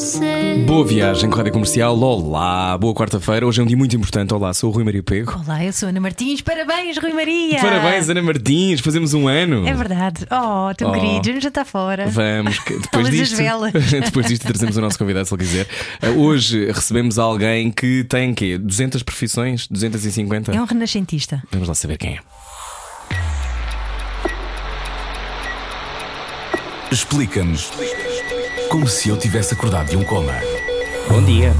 [0.00, 0.64] você.
[0.66, 1.98] Boa viagem com a Rádio Comercial.
[1.98, 3.46] Olá, boa quarta-feira.
[3.46, 4.32] Hoje é um dia muito importante.
[4.32, 5.38] Olá, sou o Rui Maria Pego.
[5.44, 6.40] Olá, eu sou a Ana Martins.
[6.40, 7.60] Parabéns, Rui Maria!
[7.60, 8.80] Parabéns, Ana Martins.
[8.80, 9.66] Fazemos um ano.
[9.68, 10.26] É verdade.
[10.30, 10.92] Oh, tão Oh.
[10.92, 12.06] querido, já está fora.
[12.08, 13.36] Vamos, depois disto,
[14.04, 15.66] depois disto trazemos o nosso convidado se ele quiser.
[16.02, 18.56] Uh, Hoje recebemos alguém que tem quê?
[18.56, 19.66] 200 profissões?
[19.68, 20.52] 250?
[20.54, 21.42] É um renascentista.
[21.50, 22.18] Vamos lá saber quem é.
[26.90, 27.70] Explica-nos
[28.70, 30.32] como se eu tivesse acordado de um coma.
[31.08, 31.52] Bom dia.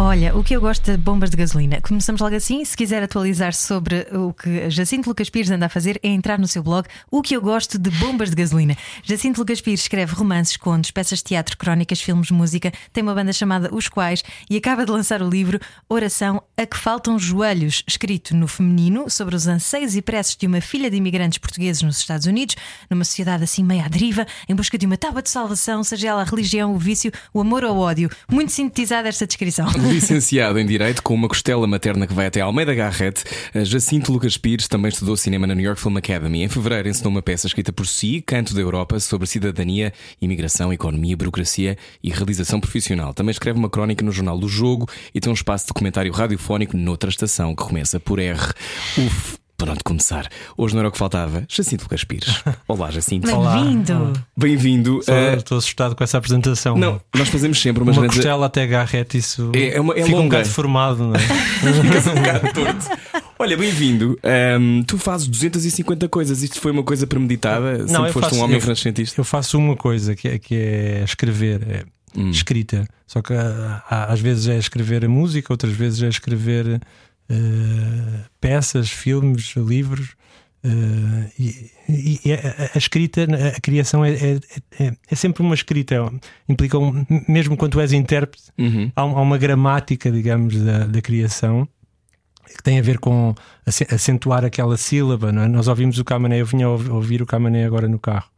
[0.00, 1.80] Olha, o que eu gosto de bombas de gasolina.
[1.80, 2.64] Começamos logo assim.
[2.64, 6.46] Se quiser atualizar sobre o que Jacinto Lucas Pires anda a fazer, é entrar no
[6.46, 8.76] seu blog O que eu gosto de bombas de gasolina.
[9.02, 12.72] Jacinto Lucas Pires escreve romances, contos, peças de teatro, crónicas, filmes, música.
[12.92, 16.76] Tem uma banda chamada Os Quais e acaba de lançar o livro Oração a que
[16.76, 21.38] faltam joelhos, escrito no feminino sobre os anseios e preces de uma filha de imigrantes
[21.38, 22.54] portugueses nos Estados Unidos,
[22.88, 26.22] numa sociedade assim meio à deriva, em busca de uma tábua de salvação, seja ela
[26.22, 28.08] a religião, o vício, o amor ou o ódio.
[28.30, 29.66] Muito sintetizada esta descrição.
[29.88, 34.68] Licenciado em Direito, com uma costela materna que vai até Almeida Garrett, Jacinto Lucas Pires
[34.68, 36.42] também estudou cinema na New York Film Academy.
[36.42, 41.16] Em fevereiro ensinou uma peça escrita por si, Canto da Europa, sobre cidadania, imigração, economia,
[41.16, 43.14] burocracia e realização profissional.
[43.14, 46.76] Também escreve uma crónica no Jornal do Jogo e tem um espaço de documentário radiofónico
[46.76, 48.38] noutra estação que começa por R.
[48.98, 49.37] Uf.
[49.60, 50.28] Pronto, começar.
[50.56, 51.42] Hoje não era o que faltava.
[51.48, 52.42] Jacinto Lucas Pires.
[52.68, 53.26] Olá, Jacinto.
[53.26, 54.12] Bem-vindo!
[54.36, 54.98] Bem-vindo.
[55.00, 56.76] Uh, Estou assustado com essa apresentação.
[56.78, 58.18] não, nós fazemos sempre umas uma grandes.
[58.18, 60.28] costela até garrete, isso É- é uma- é fica um longa.
[60.36, 61.18] bocado deformado, não é?
[61.82, 62.86] Ficas um bocado torto.
[63.36, 64.16] Olha, bem-vindo.
[64.22, 66.40] Ahm, tu fazes 250 coisas.
[66.40, 67.78] Isto foi uma coisa premeditada?
[67.88, 69.20] Sempre eu foste faço- um homem eu- renascentista?
[69.20, 71.84] Eu faço uma coisa que é, que é escrever, é
[72.16, 72.30] Hum.
[72.30, 72.86] escrita.
[73.08, 76.80] Só que ah, ah, às vezes é escrever a música, outras vezes é escrever
[77.28, 80.16] eh, peças, filmes, livros.
[80.64, 81.70] eh, e,
[82.24, 83.22] e- a, a escrita,
[83.56, 84.40] a criação é, é,
[84.80, 85.94] é- é sempre uma escrita,
[86.48, 88.90] implica, um, mesmo quando tu és intérprete, Uhum.
[88.96, 91.66] há, há uma gramática, digamos, da, da criação
[92.56, 93.34] que tem a ver com
[93.66, 95.30] ace- acentuar aquela sílaba.
[95.30, 95.48] Não é?
[95.48, 98.28] Nós ouvimos o Camané, eu vinha ouvir o Camané agora no carro.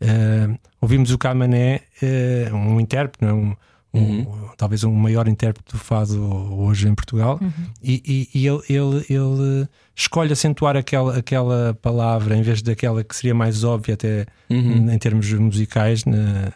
[0.00, 0.48] Eh,
[0.80, 3.34] ouvimos o Camané, eh, um intérprete, não é?
[3.34, 3.56] um,
[3.98, 6.20] um- talvez um maior intérprete do fado
[6.60, 7.38] hoje em Portugal,
[7.82, 8.02] e,
[8.34, 13.34] e- e ele, ele- ele escolhe acentuar aquela, aquela palavra em vez daquela que seria
[13.34, 14.90] mais óbvia, até Uhum.
[14.92, 16.04] em termos musicais.
[16.04, 16.52] na-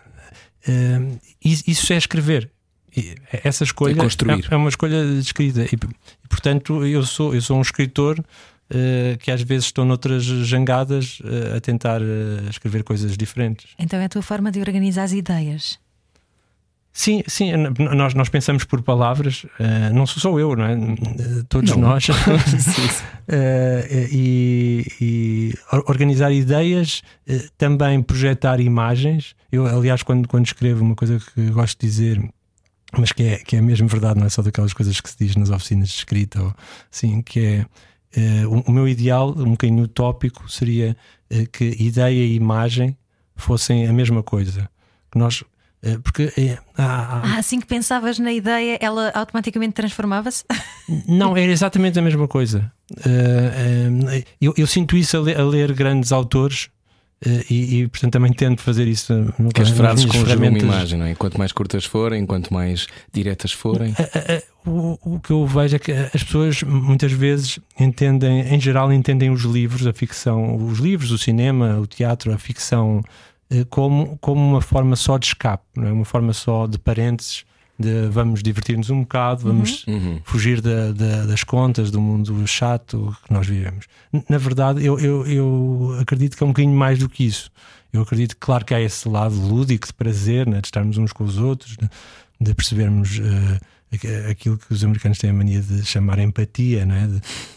[0.67, 1.01] eh,
[1.45, 2.51] isso isso é escrever.
[2.97, 3.15] E
[3.45, 4.47] Essa escolha É construir.
[4.51, 5.63] é, é uma escolha de escrita.
[5.63, 8.23] E, e, portanto, eu sou, eu sou um escritor
[8.75, 13.67] eh, que às vezes estou noutras jangadas eh, a tentar eh, escrever coisas diferentes.
[13.79, 15.79] Então é a tua forma de organizar as ideias.
[16.95, 17.53] Sim, sim,
[17.97, 20.77] nós, nós pensamos por palavras, eh, não sou só eu, não é?
[21.49, 21.79] Todos Não.
[21.79, 22.07] nós.
[23.29, 29.37] Eh, e, e or- organizar ideias, eh, também projetar imagens.
[29.51, 32.21] Eu, aliás, quando, quando escrevo, uma coisa que gosto de dizer,
[32.99, 35.37] mas que é, que é mesmo verdade, não é só daquelas coisas que se diz
[35.37, 36.53] nas oficinas de escrita, ou,
[36.93, 37.65] assim, que
[38.17, 38.47] é.
[38.47, 40.97] o, meu ideal, um bocadinho utópico, seria
[41.53, 42.97] que ideia e imagem
[43.37, 44.69] fossem a mesma coisa.
[45.11, 45.45] Que nós.
[45.83, 50.45] Eh, porque eh, há- há- Ah, assim que pensavas na ideia, ela automaticamente transformava-se?
[51.09, 52.71] não, era exatamente a mesma coisa.
[52.93, 56.69] Uh, eu, eu sinto isso a, le- a ler grandes autores
[57.27, 59.13] uh, e, e, portanto, também tento fazer isso.
[59.39, 61.15] no- Que as frases conjugam uma imagem, não é?
[61.15, 63.93] Quanto mais curtas forem, quanto mais diretas forem.
[63.93, 64.53] Uh, uh,
[65.05, 69.29] O, o que eu vejo é que as pessoas muitas vezes entendem, em geral, entendem
[69.31, 73.11] os livros, a ficção, os livros, o cinema, o teatro, a ficção, eh,
[73.71, 75.93] como, como uma forma só de escape, não é?
[75.93, 77.45] uma forma só de parênteses,
[77.79, 80.21] de vamos divertir-nos um bocado, vamos Uhum.
[80.25, 83.87] fugir da- da- das contas do mundo chato que nós vivemos.
[84.29, 87.51] Na verdade, eu, eu, eu acredito que é um bocadinho mais do que isso.
[87.93, 91.25] Eu acredito, claro, que há esse lado lúdico de prazer, né, de estarmos uns com
[91.25, 91.91] os outros, de,
[92.41, 93.61] de percebermos eh,
[93.97, 97.09] aqu- aquilo que os americanos têm a mania de chamar empatia, né,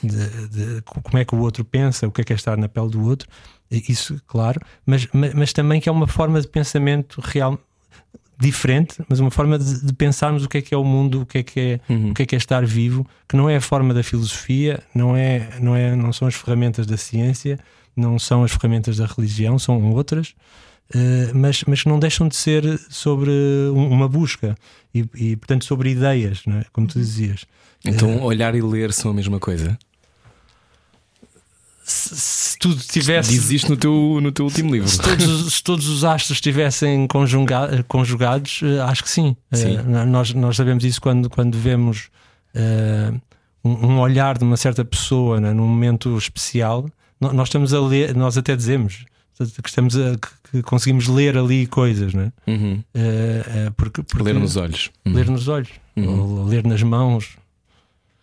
[0.03, 2.35] de, de- de co- como é que o outro pensa, o que é que é
[2.35, 3.27] estar na pele do outro.
[3.71, 7.59] Isso, claro, mas, ma- mas também que é uma forma de pensamento real
[8.37, 11.25] diferente, mas uma forma de, de pensarmos o que é que é o mundo, o
[11.25, 11.79] que é que é,
[12.11, 15.15] o que é que é estar vivo, que não é a forma da filosofia, não
[15.15, 17.57] é, não é, não são as ferramentas da ciência,
[17.95, 20.35] não são as ferramentas da religião, são outras,
[20.93, 23.31] eh, mas, mas que não deixam de ser sobre
[23.73, 24.55] um- uma busca
[24.93, 26.65] e, e, portanto sobre ideias, é?
[26.73, 27.45] como tu dizias.
[27.85, 29.77] Então, olhar e ler são a mesma coisa.
[31.85, 33.29] Se, se tudo tivesse.
[33.31, 34.87] Diz isto no teu, no teu último livro.
[34.89, 39.35] Se todos, se todos os astros estivessem conjuga- conjugados, eh, acho que sim.
[39.53, 39.77] Sim.
[39.77, 42.09] Eh, nós, nós sabemos isso quando, quando vemos
[42.53, 43.13] eh,
[43.63, 46.89] um, olhar de uma certa pessoa né, num momento especial.
[47.19, 49.05] Nós estamos a ler, nós até dizemos
[49.37, 50.15] que, estamos a,
[50.51, 52.31] que- conseguimos ler ali coisas, né?
[52.47, 52.83] Uhum.
[52.93, 54.91] Eh, eh, porque, porque- Ler nos olhos.
[55.05, 55.13] Uhum.
[55.13, 56.39] ler nos olhos, Uhum.
[56.41, 57.37] ou ler nas mãos.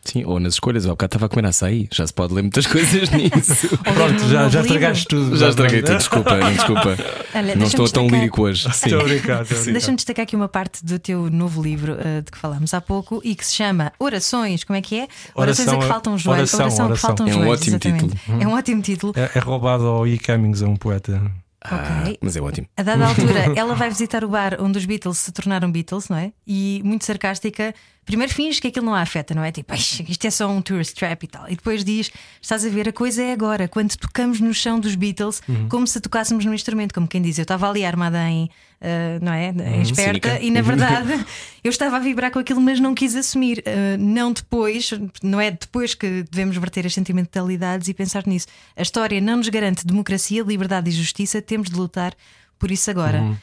[0.04, 0.84] Sim, ou nas escolhas.
[0.84, 1.88] Ao bocado estava a comer açaí.
[1.92, 3.68] Já se pode ler muitas coisas nisso.
[3.94, 5.36] Pronto, já, já estragaste tudo.
[5.36, 6.96] Já estraguei tudo, desculpa, não, desculpa.
[7.34, 8.62] Olha, não estou tão lírico hoje.
[8.72, 8.90] Sim.
[8.96, 9.72] Estou.
[9.72, 13.20] Deixa-me destacar aqui uma parte do teu novo livro eh, de que falámos há pouco
[13.24, 14.64] e que se chama Orações.
[14.64, 15.08] Como é que é?
[15.34, 16.54] Orações Oração a que é- faltam joelhos.
[16.54, 16.96] oração, que oração.
[17.08, 17.52] faltam É um joelhos.
[17.60, 18.20] ótimo exatamente.
[18.40, 19.12] É um ótimo título.
[19.16, 20.18] É, é roubado ao E.
[20.18, 21.22] Cummings, a um poeta.
[21.64, 22.18] Ah, Ok.
[22.20, 22.66] mas é ótimo.
[22.76, 26.16] A dada altura, ela vai visitar o bar onde os Beatles se tornaram Beatles, não
[26.16, 26.32] é?
[26.44, 27.72] E muito sarcástica,
[28.04, 29.52] primeiro finge que aquilo não a afeta, não é?
[29.52, 29.78] Tipo, "Ai,
[30.08, 31.46] isto é só um tourist trap e tal.
[31.48, 32.10] E depois diz:
[32.40, 36.00] estás a ver, a coisa é agora, quando tocamos no chão dos Beatles, como se
[36.00, 38.50] tocássemos num instrumento, como quem diz, eu estava ali armada em,
[38.80, 39.48] ah, não é?
[39.48, 40.44] Em esperta, cínica.
[40.44, 41.24] e na verdade
[41.62, 43.62] eu estava a vibrar com aquilo, mas não quis assumir.
[43.66, 44.90] Ah, não depois,
[45.22, 48.46] não é depois que devemos verter as sentimentalidades e pensar nisso.
[48.76, 52.14] A história não nos garante democracia, liberdade e justiça, temos de lutar
[52.58, 53.38] por isso agora.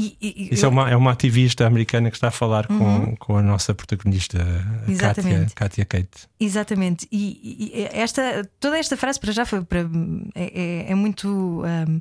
[0.00, 3.36] E- e- Isso é uma, é uma ativista americana que está a falar com, com
[3.36, 5.46] a nossa protagonista, a Katia, Uhum.
[5.54, 6.08] Katia Kate.
[6.38, 7.06] Exatamente.
[7.12, 9.80] E, e esta, toda esta frase para já foi para,
[10.34, 12.00] é, é- é muito hum,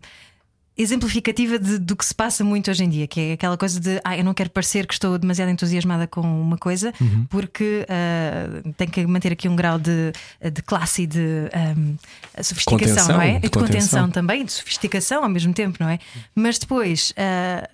[0.77, 3.99] exemplificativa de- do que se passa muito hoje em dia, que é aquela coisa de
[4.01, 7.25] ah, eu não quero parecer que estou demasiado entusiasmada com uma coisa, Uhum.
[7.29, 10.13] porque ah, tenho que manter aqui um grau de,
[10.53, 11.19] de classe e de
[11.77, 11.95] hum,
[12.41, 13.33] sofisticação, Contenção, não é?
[13.33, 13.69] De de contenção
[14.03, 14.09] contenção.
[14.11, 15.99] também, de sofisticação ao mesmo tempo, não é?
[16.33, 17.11] Mas depois.
[17.17, 17.69] é-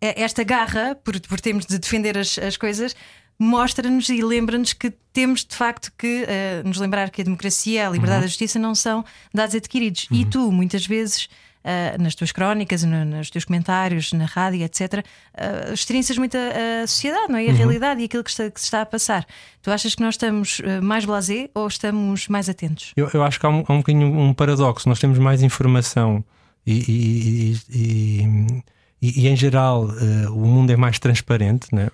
[0.00, 2.94] esta garra, por, por termos de defender as, as coisas,
[3.38, 7.90] mostra-nos e lembra-nos que temos de facto que eh, nos lembrar que a democracia, a
[7.90, 10.06] liberdade e a justiça não são dados adquiridos.
[10.10, 11.28] E tu, muitas vezes.
[11.68, 15.04] eh, nas tuas crónicas, no- nos teus comentários, na rádio, etc.,
[15.34, 17.46] uh, experiencias muito a, a sociedade, não é?
[17.46, 19.26] E a realidade e aquilo que, está- que se está a passar.
[19.62, 22.92] Tu achas que nós estamos eh, mais blasé ou estamos mais atentos?
[22.96, 24.88] Eu, eu acho que há um, há um bocadinho um paradoxo.
[24.88, 26.24] Nós temos mais informação
[26.64, 28.62] e, e- e- e-
[29.00, 31.88] e- e, em geral eh, o mundo é mais transparente, né?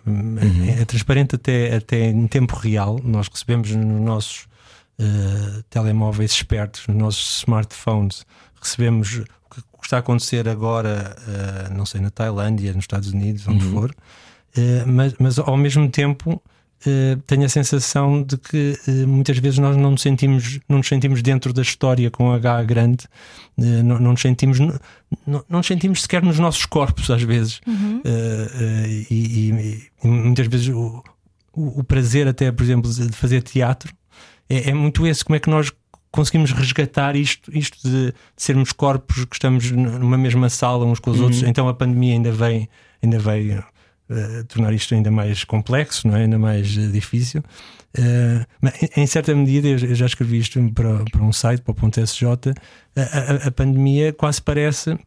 [0.77, 3.01] é, é transparente até, até em tempo real.
[3.03, 4.47] Nós recebemos nos nossos
[4.99, 8.25] eh, telemóveis espertos, nos nossos smartphones,
[8.61, 9.17] recebemos
[9.73, 13.65] o que está a acontecer agora, eh, não sei, na Tailândia, nos Estados Unidos, onde
[13.65, 13.95] for,
[14.55, 16.41] Eh, mas, mas ao mesmo tempo
[16.87, 20.89] eh, tenho a sensação de que eh, muitas vezes nós não nos sentimos, não nos
[20.89, 23.07] sentimos dentro da história com H grande,
[23.59, 24.79] eh, não, não nos sentimos, não,
[25.27, 27.61] não nos sentimos sequer nos nossos corpos, às vezes.
[28.05, 29.15] Eh, e,
[29.51, 31.03] e- e muitas vezes o,
[31.55, 33.93] o, o prazer, até, por exemplo, de fazer teatro
[34.49, 35.25] é, é muito esse.
[35.25, 35.71] Como é que nós
[36.11, 41.11] conseguimos resgatar isto, isto de, de sermos corpos que estamos numa mesma sala uns com
[41.11, 41.43] os outros?
[41.43, 42.69] Então a pandemia ainda vem,
[43.03, 43.65] ainda veio
[44.11, 46.23] eh, tornar isto ainda mais complexo, não é?
[46.23, 47.43] ainda mais eh, difícil.
[47.95, 51.75] Eh, mas em- certa medida, eu já escrevi isto para, para um site, para o
[51.75, 52.53] ponto .sj,
[52.97, 54.99] a, a- a pandemia quase parece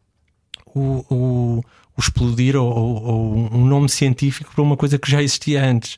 [0.74, 1.64] o, o-
[1.98, 5.98] o explodir ou, ou- um nome científico para uma coisa que já existia antes.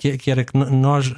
[0.00, 1.12] Que, que era que nós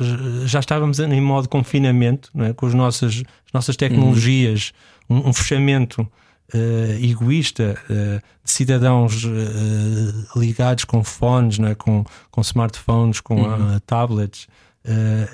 [0.47, 2.55] já estávamos em modo confinamento, não é?
[2.55, 3.17] com as nossas,
[3.47, 4.73] as nossas tecnologias,
[5.09, 6.11] um, um fechamento
[6.55, 11.75] eh, egoísta eh, de cidadãos eh, ligados com fones, não é?
[11.75, 14.49] com, com smartphones, com ah, tablets,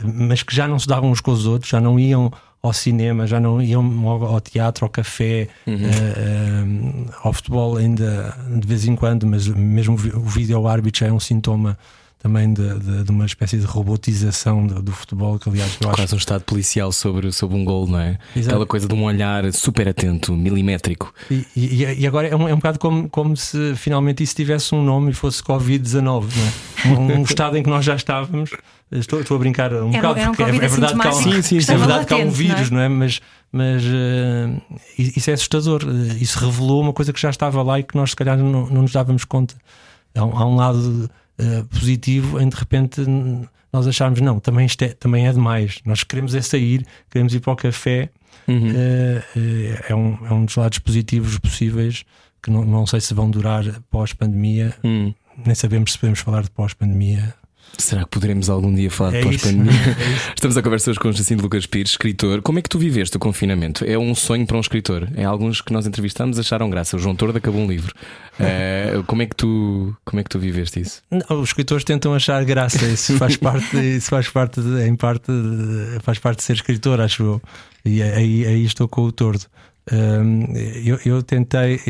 [0.03, 2.33] mas que já não se davam uns com os outros, já não iam
[2.67, 6.65] ao cinema, já não iam ao, teatro, ao café, eh,
[7.23, 11.21] ao futebol ainda de vez em quando, mas mesmo o vídeo árbitro já é um
[11.21, 11.79] sintoma
[12.27, 15.97] também de, de- de uma espécie de robotização do, do futebol, que aliás eu acho
[15.97, 18.19] Quase um estado policial sobre, sobre um gol, não é?
[18.35, 18.49] Exato.
[18.55, 21.15] Aquela coisa de um olhar super atento, milimétrico.
[21.31, 24.75] E, e- e agora é um, é um bocado como, como se finalmente isso tivesse
[24.75, 26.99] um nome e fosse Covid-19, não é?
[26.99, 28.51] Um, um estado em que nós já estávamos.
[28.91, 31.11] Estou, estou a brincar um Era- bocado, era um porque é, é verdade que há,
[31.11, 32.89] um- Sim, sim, é verdade que há um vírus, não é?
[32.89, 32.99] não é?
[32.99, 33.21] Mas,
[33.53, 34.61] mas eh,
[34.99, 35.83] isso é assustador.
[35.85, 38.67] Eh, Isso revelou uma coisa que já estava lá e que nós, se calhar, não,
[38.67, 39.55] não nos dávamos conta.
[40.15, 43.03] Há um, há um lado eh, positivo em de repente
[43.73, 45.81] nós acharmos, não, também, isto é, também é demais.
[45.85, 48.11] Nós queremos é sair, queremos ir para o café.
[48.49, 48.73] Uhum.
[48.75, 52.05] Eh, é, um, é um dos lados positivos possíveis
[52.43, 54.75] que não, não sei se vão durar pós-pandemia.
[54.85, 55.13] Hum.
[55.45, 57.35] Nem sabemos se podemos falar de pós-pandemia.
[57.79, 59.71] Será que poderemos algum dia falar É pós-pandemia?
[59.73, 60.31] isso.
[60.35, 62.41] Estamos a conversar hoje com o Jacinto Lucas Pires, escritor.
[62.43, 63.85] Como é que tu viveste o confinamento?
[63.85, 65.09] É um sonho para um escritor.
[65.15, 66.97] É alguns que nós entrevistamos acharam graça.
[66.97, 67.95] O João Tordo acabou um livro.
[68.41, 71.03] Eh, como, é que tu, como é que tu viveste isso?
[71.11, 75.31] Não, os escritores tentam achar graça, isso faz parte, isso faz parte, de- em parte,
[75.31, 77.43] de- faz parte de ser escritor, acho eu.
[77.85, 79.45] E aí, aí estou com o tordo.
[80.85, 81.81] Eu, eu tentei,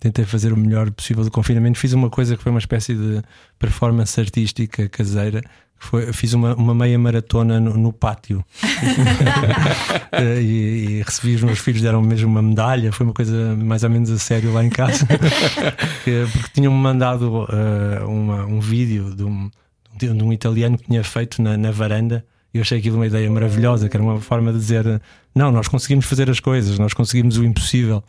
[0.00, 1.78] tentei fazer o melhor possível do confinamento.
[1.78, 3.22] Fiz uma coisa que foi uma espécie de
[3.58, 5.40] performance artística caseira.
[5.82, 8.44] Foi, fiz uma, uma meia maratona no, no pátio
[10.12, 12.92] Eh, e, e recebi os meus filhos, deram mesmo uma medalha.
[12.92, 15.06] Foi uma coisa mais ou menos a sério lá em casa,
[16.04, 19.50] Que- porque tinham-me mandado eh, uma- um vídeo de um,
[19.96, 22.24] de um- de um italiano que tinha feito na, na varanda.
[22.52, 25.00] Eu achei aquilo uma ideia maravilhosa, que era uma forma de dizer:
[25.34, 28.02] não, nós conseguimos fazer as coisas, nós conseguimos o impossível.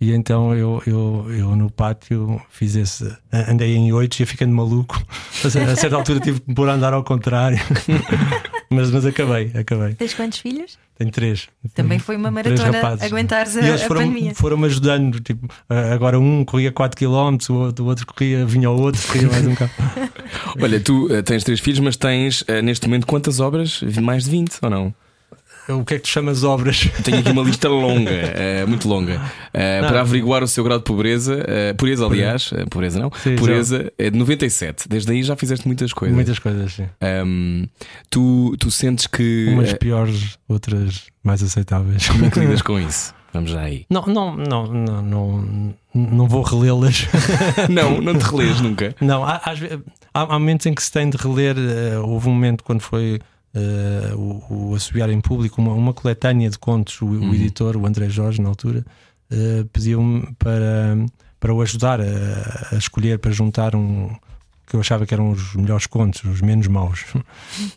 [0.00, 3.14] E então eu, eu, eu no pátio fiz esse.
[3.30, 5.02] Andei em oito e ia ficando maluco.
[5.44, 7.58] A certa altura tive que pôr a andar ao contrário.
[8.70, 9.94] mas, mas acabei, acabei.
[9.94, 10.78] Tens quantos filhos?
[11.00, 11.48] Tenho três.
[11.74, 14.34] Também foi uma maratona aguentares a, E eles a foram, pandemia.
[14.34, 15.18] foram-me ajudando.
[15.18, 19.26] Tipo, agora um corria 4 km, o outro, o outro corria, vinha ao outro, corria
[19.28, 19.70] mais um bocado.
[20.60, 23.80] Olha, tu eh, tens três filhos, mas tens eh, neste momento quantas obras?
[24.02, 24.94] Mais de 20 ou não?
[25.72, 26.88] O que é que tu chamas obras?
[27.04, 29.20] Tenho aqui uma lista longa, eh, muito longa,
[29.52, 29.88] eh, Não.
[29.88, 31.44] para averiguar o seu grau de pobreza.
[31.46, 34.88] eh, pureza, aliás, eh, pureza não, Sim, pureza é de 97.
[34.88, 36.14] Desde aí já fizeste muitas coisas.
[36.14, 36.86] Muitas coisas, sim.
[37.00, 37.64] Ahm,
[38.10, 39.46] tu, tu sentes que.
[39.52, 42.08] Umas eh, piores, outras mais aceitáveis.
[42.08, 43.14] como é que lidas com isso?
[43.32, 43.86] Vamos já aí.
[43.88, 47.06] Não, não, não, não, não, não vou relê-las.
[47.70, 48.92] Não, não te relês nunca.
[49.00, 49.40] Não, há,
[50.12, 51.54] há, há momentos em que se tem de reler.
[51.56, 53.20] eh, houve um momento quando foi
[53.54, 57.00] eh, o, o Assobiar em Público, uma, uma coletânea de contos.
[57.02, 58.84] O, o editor, o André Jorge, na altura,
[59.30, 60.96] eh, pediu-me para,
[61.38, 62.04] para o ajudar a,
[62.72, 64.10] a escolher, para juntar um.
[64.66, 67.04] que eu achava que eram os melhores contos, os menos maus.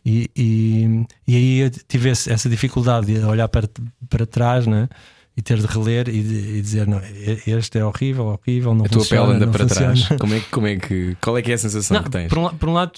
[0.05, 3.69] E, e, e aí eu tive essa dificuldade de olhar para,
[4.09, 4.89] para trás, né?
[5.35, 7.01] E ter de reler e, de- e dizer: não,
[7.47, 9.93] este é horrível, horrível, não A tua funciona, pele anda para funciona.
[9.95, 10.19] trás.
[10.19, 11.17] Como é, que- como é que.
[11.19, 12.27] Qual é que é a sensação Não, que tens?
[12.29, 12.91] por, um, por um lado,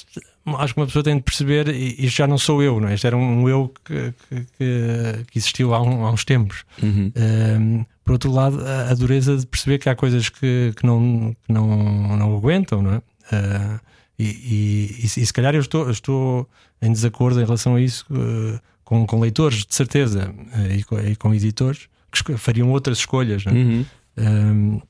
[0.58, 2.94] acho que uma pessoa tem de perceber, isto já não sou eu, não é?
[2.96, 6.66] Isto era um eu que, que- que- existiu há, um- há uns tempos.
[6.84, 7.10] Uhum.
[7.16, 11.34] Um, por outro lado, a, a dureza de perceber que há coisas que, que, não,
[11.48, 12.98] que não, não aguentam, não é?
[12.98, 13.80] Uh,
[14.20, 16.50] e, e, se e se calhar eu estou, eu estou
[16.82, 21.00] em desacordo em relação a isso uh, com, com leitores, de certeza, uh, e, com,
[21.00, 21.88] e com editores
[22.22, 23.56] que fariam outras escolhas, não é?
[23.56, 23.86] Uhum.
[24.18, 24.82] Um,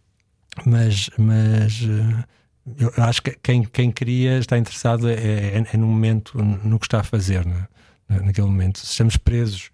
[0.66, 2.24] mas mas uh,
[2.80, 6.86] eu acho que quem, quem queria está interessado é, é, é no momento, no que
[6.86, 7.68] está a fazer, não é?
[8.08, 8.80] Na- naquele momento.
[8.80, 9.70] Se estamos presos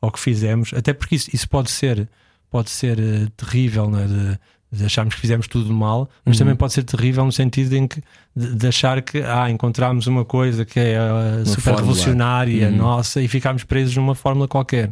[0.00, 2.08] ao que fizemos, até porque isso, isso pode ser,
[2.50, 4.06] pode ser uh, terrível, não é?
[4.06, 4.38] de,
[4.72, 6.40] de acharmos que fizemos tudo mal, mas Uhum.
[6.44, 8.00] também pode ser terrível no sentido em que
[8.36, 11.80] de, de achar que ah, encontramos uma coisa que é uh, super fórmula.
[11.82, 12.76] revolucionária, Uhum.
[12.76, 14.88] nossa, e ficámos presos numa fórmula qualquer.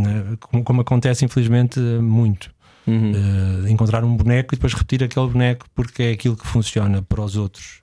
[0.00, 0.36] Né?
[0.40, 2.50] Como, como acontece, infelizmente, muito.
[2.86, 3.12] Uhum.
[3.12, 7.20] Uh, encontrar um boneco e depois repetir aquele boneco porque é aquilo que funciona para
[7.22, 7.78] os outros.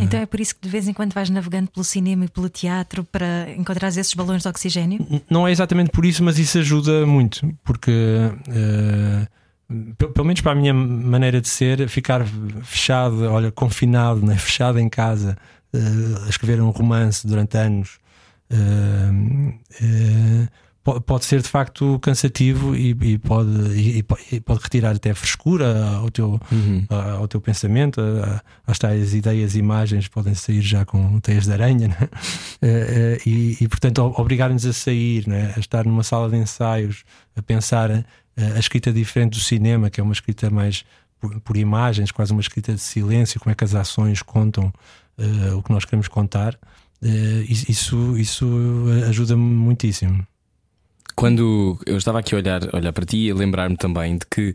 [0.00, 2.48] Então é por isso que de vez em quando vais navegando pelo cinema e pelo
[2.50, 5.22] teatro para encontrar esses balões de oxigênio?
[5.30, 9.26] Não é exatamente por isso, mas isso ajuda muito, porque uh,
[9.96, 12.22] pe- pelo menos para a minha maneira de ser, ficar
[12.62, 14.36] fechado, olha, confinado, né?
[14.38, 15.36] fechado em casa,
[15.74, 17.98] uh, a escrever um romance durante anos.
[18.50, 19.48] uh,
[19.82, 20.48] uh,
[21.06, 25.88] Pode ser de facto cansativo e, e pode, e, e po- pode retirar até frescura
[25.96, 26.84] ao teu, Uhum.
[26.90, 28.00] a- ao teu pensamento,
[28.66, 31.96] às tais ideias e imagens podem sair já com teias de aranha, né?
[32.60, 35.52] Eh, eh, e, e, portanto obrigar-nos a sair, né?
[35.56, 37.04] a estar numa sala de ensaios,
[37.36, 38.04] a pensar eh,
[38.36, 40.84] a escrita diferente do cinema, que é uma escrita mais
[41.20, 44.72] por, por imagens, quase uma escrita de silêncio, como é que as ações contam
[45.18, 46.58] eh, o que nós queremos contar.
[47.48, 48.46] Isso, isso, isso
[49.08, 50.24] ajuda-me muitíssimo.
[51.14, 54.54] Quando eu estava aqui a olhar, olhar para ti e a lembrar-me também de que,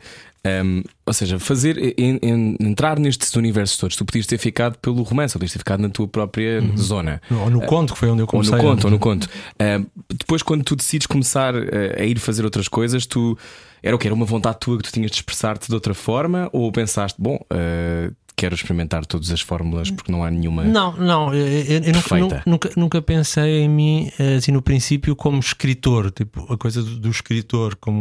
[0.63, 5.03] hum, ou seja, fazer en- en- entrar nestes universos todos, tu podias ter ficado pelo
[5.03, 7.21] romance, ou podias ter ficado na tua própria zona.
[7.31, 8.55] Ou no conto, que foi onde eu Ou comecei.
[8.55, 9.29] no conto, ou no conto.
[9.61, 13.37] Hum, depois, quando tu decides começar eh, a ir fazer outras coisas, tu
[13.83, 14.07] era o que?
[14.07, 16.49] Era uma vontade tua que tu tinhas de expressar-te de outra forma?
[16.51, 20.63] Ou pensaste, bom, eh, quero experimentar todas as fórmulas porque não há nenhuma.
[20.63, 21.81] Não, não, eu, eu-
[22.21, 26.81] nunca, nunca, nunca pensei em mim eh, assim no princípio como escritor, tipo a coisa
[26.83, 27.99] do, do escritor como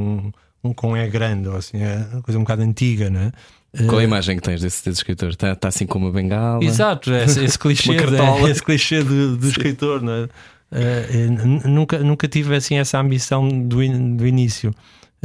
[0.62, 3.32] um, um com é grande, ou assim, é uma coisa um bocado antiga, né?
[3.88, 5.30] Qual é a Eh, imagem que tens desse, desse escritor?
[5.30, 6.62] Está tá assim com uma bengala?
[6.62, 10.28] Exato, é esse, esse clichê, é, esse clichê do, do escritor, né?
[10.70, 14.74] Eh, eh, n- nunca, nunca tive assim essa ambição do, in- do início.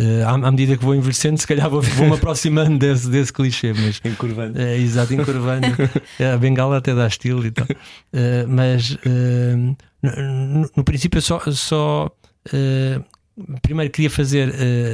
[0.02, 3.32] Uh, à, à, medida que vou envelhecendo, se calhar vou, vou me aproximando desse, desse
[3.32, 4.60] clichê, mas encurvando.
[4.60, 5.68] É, exato, encurvando.
[6.34, 7.68] a bengala até dá estilo e tal.
[7.68, 8.98] Uh, mas
[10.02, 12.12] no, no, princípio eu só, só
[13.62, 14.52] primeiro queria fazer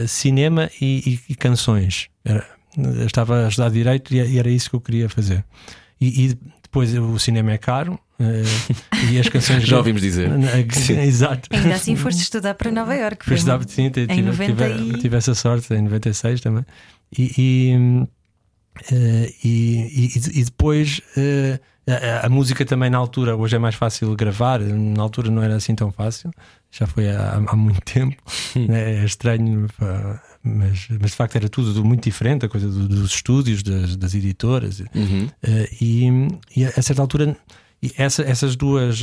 [0.07, 2.09] cinema e, e, e canções.
[2.25, 2.45] Era,
[3.05, 5.43] estava a estudar direito e era isso que eu queria fazer.
[6.01, 6.37] E, e
[6.85, 10.31] depois o cinema é caro, Uh, e as canções já ouvimos dizer.
[11.05, 11.47] Exato.
[11.51, 13.23] Ainda assim foste estudar para Nova York.
[13.23, 14.99] Fui estudar, sim, tive, em 90 tive, e...
[15.01, 16.65] tive essa sorte em 96 também.
[17.15, 23.59] E, e, uh, e, e, depois uh, a, a, música também na altura, hoje é
[23.59, 26.31] mais fácil gravar, na altura não era assim tão fácil,
[26.71, 28.15] já foi há, há muito tempo.
[28.55, 29.67] Né, é estranho.
[30.47, 34.79] Mas, mas de facto era tudo muito diferente, a coisa dos estúdios, das, das editoras,
[34.95, 35.29] uhum.
[35.81, 36.09] e,
[36.55, 37.37] e a certa altura
[37.97, 39.01] essa, essas duas.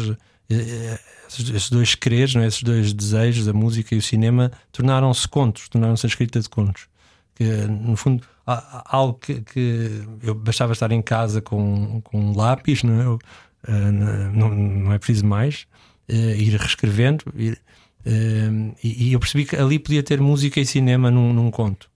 [0.51, 2.47] Eh, eh, esses dois quereres, é?
[2.47, 6.87] esses dois desejos, a música e o cinema, tornaram-se contos, tornaram-se a escrita de contos.
[7.35, 12.85] Que, no fundo, algo que, que, eu bastava estar em casa com, com um lápis,
[12.85, 13.05] não é?
[13.05, 13.19] Eu,
[13.67, 13.93] uh,
[14.33, 15.67] não, não, é preciso mais,
[16.09, 17.25] uh, ir reescrevendo.
[17.35, 17.59] Ir,
[18.07, 21.91] uh, e, e, eu percebi que ali podia ter música e cinema num, num conto.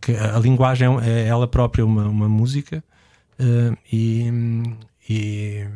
[0.00, 2.82] que a, a, linguagem é ela própria uma, uma música
[3.92, 4.30] e,
[5.08, 5.66] e,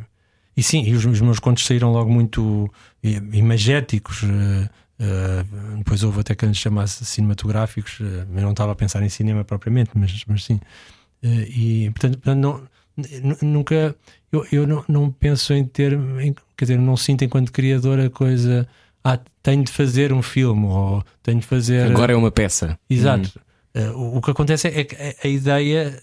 [0.56, 2.70] e sim, e os, os, meus contos saíram logo muito
[3.02, 4.22] imagéticos.
[4.22, 4.68] Uh,
[5.00, 8.00] uh, depois houve até que antes chamasse cinematográficos.
[8.00, 10.58] Uh, eu não estava a pensar em cinema propriamente, mas, mas sim.
[11.22, 12.62] e portanto, não,
[13.42, 13.94] nunca.
[14.32, 15.92] Eu, eu não, não penso em ter.
[15.92, 18.66] Em, quer dizer, não sinto enquanto criador a coisa.
[19.08, 21.90] Ah, tenho de fazer um filme ou tenho de fazer.
[21.90, 22.78] Agora é uma peça.
[22.90, 23.40] Exato.
[23.74, 23.80] Hum.
[23.94, 26.00] o, o que acontece é que a, a ideia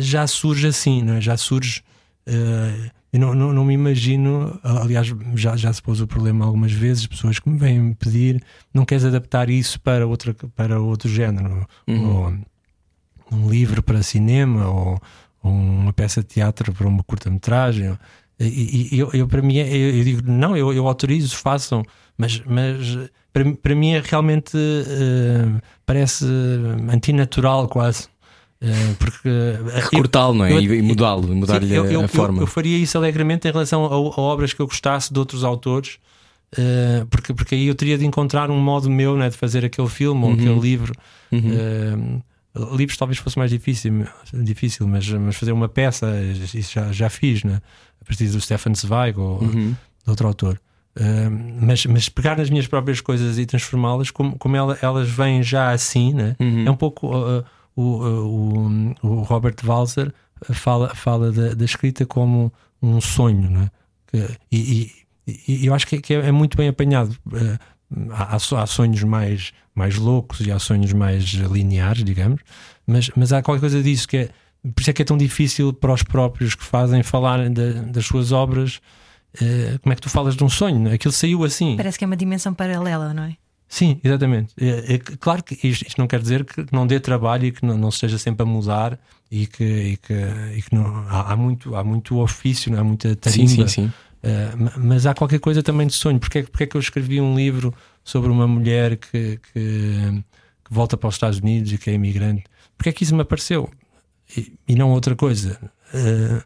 [0.00, 1.20] já surge assim, não é?
[1.20, 1.82] já surge
[2.26, 6.72] Uh, eu não, não, não, me imagino, aliás, já, já se pôs o problema algumas
[6.72, 11.64] vezes, pessoas que me vêm pedir, não queres adaptar isso para, outra, para outro género,
[11.86, 12.16] uhum.
[13.30, 15.00] ou um livro para cinema, ou,
[15.44, 17.96] ou, uma peça de teatro para uma curta-metragem.
[18.38, 21.84] E, e eu, eu, para mim, é, eu, eu digo, não, eu, eu autorizo, façam,
[22.18, 22.98] mas, mas
[23.32, 26.24] para, para mim é realmente uh, parece
[26.90, 28.08] antinatural quase.
[28.60, 29.28] Eh, porque
[29.90, 30.52] recortá-lo, não é?
[30.52, 32.40] E mudá-lo, mudar-lhe a forma.
[32.40, 35.98] Eu, faria isso alegremente em relação a, a, obras que eu gostasse de outros autores,
[36.56, 39.88] uh, porque, porque aí eu teria de encontrar um modo meu né, de fazer aquele
[39.88, 40.34] filme ou uhum.
[40.34, 40.94] aquele livro.
[41.30, 42.22] Uhum.
[42.54, 47.10] Uh, livros talvez fosse mais difícil, difícil mas, mas fazer uma peça, isso já, já
[47.10, 47.60] fiz, né?
[48.00, 49.70] a partir do Stefan Zweig ou uhum.
[50.04, 50.60] de outro autor.
[50.96, 55.42] Uh, mas, mas pegar nas minhas próprias coisas e transformá-las como, como ela, elas vêm
[55.42, 56.36] já assim, né?
[56.38, 56.66] Uhum.
[56.66, 60.12] é um pouco uh, o, o, o Robert Walser
[60.52, 63.70] fala, fala da, da, escrita como um sonho, né?
[64.52, 64.92] e,
[65.26, 67.16] e, e, eu acho que, que, é muito bem apanhado.
[67.32, 67.58] Eh,
[68.10, 72.40] há, há, sonhos mais, mais loucos e há sonhos mais lineares, digamos,
[72.86, 74.28] mas, mas há qualquer coisa disso que é.
[74.74, 78.32] Por isso é que é tão difícil para os próprios que fazem falar das suas
[78.32, 78.80] obras.
[79.34, 80.90] Uh, como é que tu falas de um sonho?
[80.90, 81.76] Aquilo saiu assim.
[81.76, 83.36] Parece que é uma dimensão paralela, não é?
[83.68, 84.54] Sim, exatamente.
[84.56, 87.66] É, é, claro que isto, isto, não quer dizer que não dê trabalho e que
[87.66, 88.98] não, não esteja sempre a mudar
[89.30, 90.14] e que, e que,
[90.56, 93.48] e que não, há, há, muito, há muito ofício, não há muita tarimba.
[93.48, 93.92] Sim, sim, sim.
[94.24, 96.18] Uh, mas há qualquer coisa também de sonho.
[96.18, 100.24] Porque, porque é que eu escrevi um livro sobre uma mulher que, que,
[100.64, 102.44] que volta para os Estados Unidos e que é imigrante?
[102.76, 103.70] Porque é que isso me apareceu?
[104.36, 105.58] E, e não outra coisa.
[105.92, 106.42] Uh,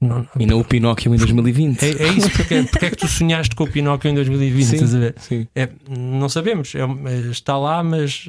[0.00, 1.82] não, e não o Pinóquio em 2020.
[1.82, 5.14] É, é isso, porque, porque é que tu sonhaste com o Pinóquio em 2020?
[5.18, 5.48] Sim.
[5.54, 8.28] É, não sabemos, é, é está lá, mas.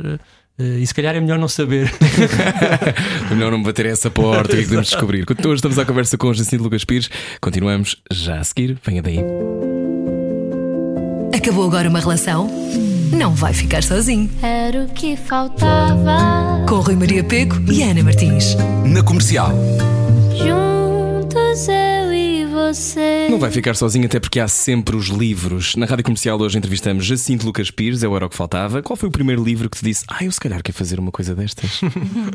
[0.60, 1.92] Uh, e se calhar é melhor não saber.
[3.30, 5.24] melhor não bater essa porta e podemos descobrir.
[5.30, 7.10] Hoje estamos à conversa com o Jacinto Lucas Pires.
[7.40, 8.78] Continuamos já a seguir.
[8.84, 9.20] Venha daí.
[11.36, 12.50] Acabou agora uma relação?
[13.12, 14.30] Não vai ficar sozinho.
[14.42, 16.66] Era o que faltava.
[16.68, 18.56] Com Rui Maria Peco e Ana Martins.
[18.86, 19.52] Na comercial.
[20.36, 23.17] Juntos eu e você.
[23.30, 25.76] Não vai ficar sozinho, até porque há sempre os livros.
[25.76, 28.82] Na rádio comercial hoje entrevistamos Jacinto Lucas Pires, é o Era o que Faltava.
[28.82, 31.12] Qual foi o primeiro livro que te disse, ah, eu se calhar quero fazer uma
[31.12, 31.82] coisa destas?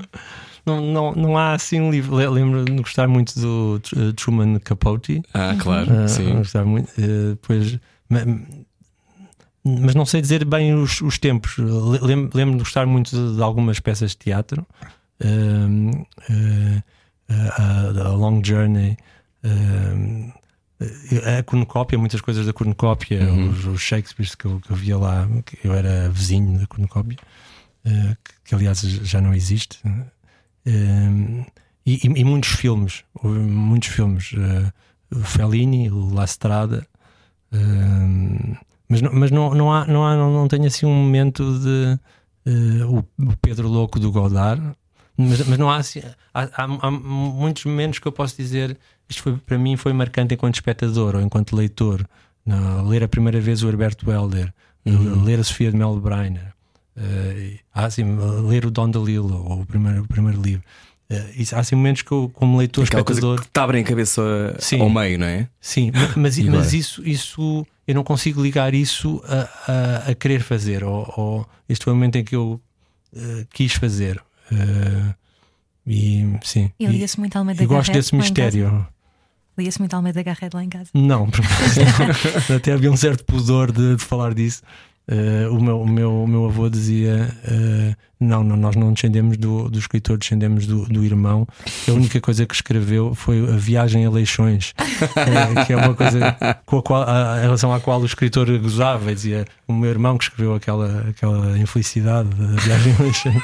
[0.66, 2.14] não, não, não há assim um livro.
[2.14, 5.22] Lembro de gostar muito do uh, Truman Capote.
[5.32, 6.34] Ah, claro, uh, sim.
[6.34, 6.88] Gostar muito.
[6.98, 7.78] Uh, depois.
[9.64, 11.56] Mas não sei dizer bem os, os tempos.
[11.56, 14.66] Lembro, lembro de gostar muito de, de algumas peças de teatro.
[15.24, 16.04] Uh,
[17.28, 18.96] a, a Long Journey,
[21.38, 23.50] a cornucópia, muitas coisas da cornucópia, uhum.
[23.50, 27.18] os, os Shakespeare que eu, que eu, via lá, que eu era vizinho da cornucópia,
[27.86, 29.78] uh, que, que, aliás já não existe.
[29.86, 31.44] Uh,
[31.84, 34.32] e, e, muitos filmes, muitos filmes.
[34.32, 34.72] Uh,
[35.14, 36.86] o Fellini, o La Strada.
[38.88, 41.98] mas não, mas não, não, há, não, há, não, não tenho assim um momento de
[42.88, 44.62] o, o, Pedro Louco do Godard,
[45.16, 46.00] mas, mas não há, assim,
[46.32, 48.78] há, há, há, muitos momentos que eu posso dizer
[49.12, 52.06] isto foi, para mim foi marcante enquanto espectador ou enquanto leitor.
[52.44, 54.52] Não, ler a primeira vez o Herberto Helder,
[54.84, 55.22] uhum.
[55.22, 56.52] ler a Sofia de Mel Breiner,
[56.96, 58.04] uh, assim,
[58.48, 60.64] ler o Don DeLillo, ou o primeiro, o primeiro livro.
[61.08, 63.36] Uh, há assim momentos que eu, como leitor, Aquela espectador.
[63.36, 65.48] Coisa que te abrem a cabeça sim, ao meio, não é?
[65.60, 70.82] Sim, mas, mas isso, isso eu não consigo ligar isso a, a, a querer fazer.
[70.82, 72.60] Ou, ou, este foi o momento em que eu
[73.12, 74.20] uh, quis fazer.
[74.50, 75.14] Uh,
[75.86, 76.70] e sim.
[76.78, 78.86] E lia-se muito Almeida Eu gosto desse mistério.
[79.62, 80.90] Lia-se muito Almeida Garrett lá em casa?
[80.92, 81.28] Não,
[82.54, 84.62] até havia um certo pudor de, de falar disso.
[85.08, 89.36] Uh, o, meu, o, meu, o meu avô dizia: uh, não, não, nós não descendemos
[89.36, 91.46] do, do escritor, descendemos do, do irmão.
[91.88, 94.72] A única coisa que escreveu foi a Viagem a Leixões,
[95.16, 98.46] é, que é uma coisa com a qual, a, em relação à qual o escritor
[98.60, 103.42] gozava e dizia: O meu irmão que escreveu aquela, aquela infelicidade da Viagem a Leixões.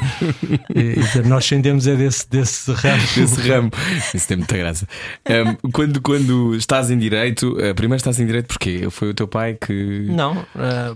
[0.72, 3.02] e, e, nós descendemos é desse, desse ramo.
[3.16, 3.70] Desse ramo.
[4.14, 4.86] Isso tem muita graça.
[5.28, 9.54] Um, quando, quando estás em direito, primeiro estás em direito porque foi o teu pai
[9.60, 10.06] que.
[10.08, 10.46] Não,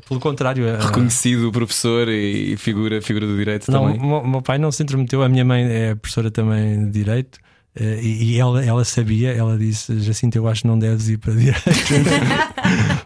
[0.08, 0.51] pelo contrário.
[0.58, 4.00] Uh, Reconhecido professor e figura, figura do direito não, também.
[4.00, 7.38] O meu pai não se intrometeu, a minha mãe é professora também de Direito.
[7.78, 11.32] Uh, e, ela, ela sabia, ela disse: Jacinto, eu acho que não deves ir para
[11.34, 11.62] direito.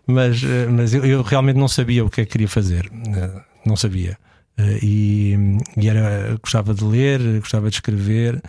[0.07, 3.41] mas uh, mas eu, eu, realmente não sabia o que é que queria fazer, uh,
[3.65, 4.19] não sabia.
[4.83, 5.37] e,
[5.77, 8.43] e era, gostava de ler, gostava de escrever,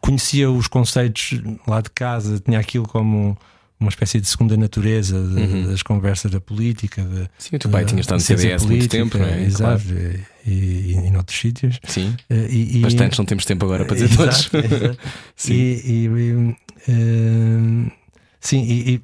[0.00, 3.36] conhecia os conceitos lá de casa, tinha aquilo como
[3.80, 5.66] uma espécie de segunda natureza de, uhum.
[5.68, 7.02] das conversas da política.
[7.02, 9.42] De, Sim, o teu pai tinha estado no CBS muito tempo, não é?
[9.42, 10.20] Exato, claro.
[10.46, 11.80] e, e, e noutros sítios.
[11.84, 14.50] Sim, uh, e, e, bastantes, não temos tempo agora para dizer exato, todos.
[14.70, 14.98] Exato.
[15.34, 17.92] sim, e, uh,
[18.38, 19.02] sim, e,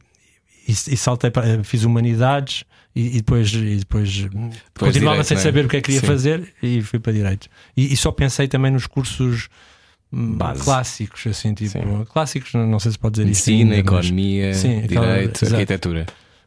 [0.69, 2.65] e, saltei para, fiz humanidades.
[2.95, 5.41] E, depois, e depois, depois continuava direito, sem é?
[5.41, 6.07] saber o que é que queria sim.
[6.07, 7.47] fazer e fui para direito.
[7.77, 9.51] E, só pensei também nos cursos
[10.13, 10.63] Base.
[10.63, 12.05] clássicos, assim, tipo, Sim.
[12.11, 13.51] clássicos, não sei se pode dizer isso.
[13.51, 15.55] Ensino, economia, Sim, aquela, direito, exato.
[15.55, 16.07] arquitetura.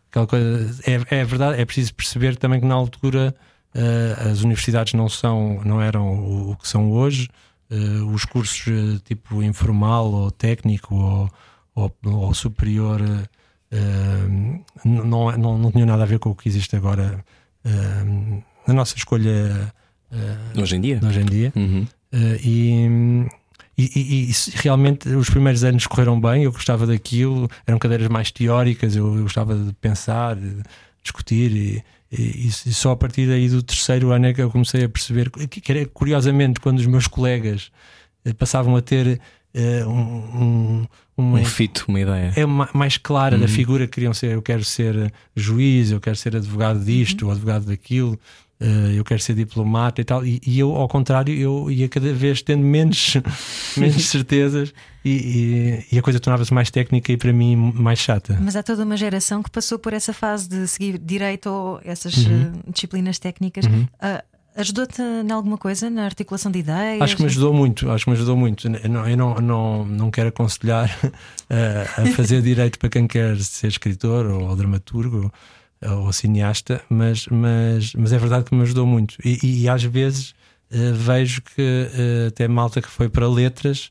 [0.10, 3.36] Aquela coisa, é, é verdade, é preciso perceber também que na altura
[3.76, 7.28] uh, as universidades não são, não eram o, o que são hoje.
[7.70, 11.30] Uh, os cursos uh, tipo informal ou técnico ou,
[11.76, 13.00] ou, ou superior
[14.84, 17.24] não, não, não tinham nada a ver com o que existe agora
[18.66, 19.72] na nossa escolha
[20.58, 21.00] hoje em dia.
[21.04, 21.54] Hoje em dia.
[21.56, 21.86] Uhum.
[22.44, 23.28] e
[23.80, 28.32] e, e, e, realmente os primeiros anos correram bem, eu gostava daquilo, eram cadeiras mais
[28.32, 30.62] teóricas, eu, eu gostava de pensar, de
[31.02, 34.90] discutir, e, e, só a partir daí do terceiro ano é que eu comecei a
[34.90, 37.72] perceber que, que curiosamente, quando os meus colegas
[38.26, 39.22] eh, passavam a ter
[39.56, 40.88] uh, um,
[41.18, 43.42] um, um fito, uma ideia é mais clara uhum.
[43.42, 44.32] da figura que queriam ser.
[44.32, 47.32] Eu quero ser juiz, eu quero ser advogado disto, uhum.
[47.32, 48.20] advogado daquilo.
[48.62, 52.12] Uh, eu quero ser diplomata e tal, e, e, eu, ao contrário, eu ia cada
[52.12, 53.16] vez tendo menos,
[53.78, 58.38] menos certezas e, e, e, a coisa tornava-se mais técnica e para mim mais chata.
[58.42, 62.18] Mas há toda uma geração que passou por essa fase de seguir direito ou essas
[62.18, 62.52] uhum.
[62.52, 63.66] uh, disciplinas técnicas.
[63.66, 63.84] Uhum.
[63.84, 64.22] Uh,
[64.56, 67.02] Ajudou-te em alguma coisa na articulação de ideias?
[67.02, 68.68] Acho que me ajudou muito, acho que me ajudou muito.
[68.68, 70.90] Eu não, eu não, não, não quero aconselhar
[71.50, 75.32] a fazer direito para quem quer ser escritor ou dramaturgo
[75.82, 79.16] ou cineasta, mas, mas, mas é verdade que me ajudou muito.
[79.24, 80.32] E, e às vezes
[80.72, 83.90] uh, vejo que uh, até malta que foi para letras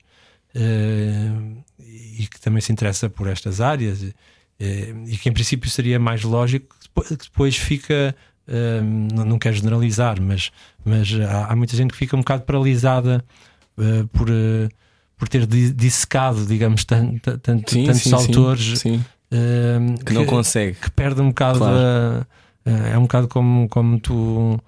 [0.55, 4.03] uh, e que também se interessa por estas áreas,
[4.61, 8.15] e que em princípio seria mais lógico, que depois fica.
[9.15, 10.51] Não, não, quero generalizar, mas,
[10.85, 13.23] mas há, há, muita gente que fica um bocado paralisada
[14.11, 14.27] por,
[15.17, 19.05] por ter dissecado, digamos, tanto, tanto, sim, tantos sim, autores sim,
[19.99, 20.77] que, que, não consegue.
[20.77, 22.27] Que perde um bocado claro.
[22.67, 24.15] uh, é um bocado como, como tu
[24.55, 24.61] uh,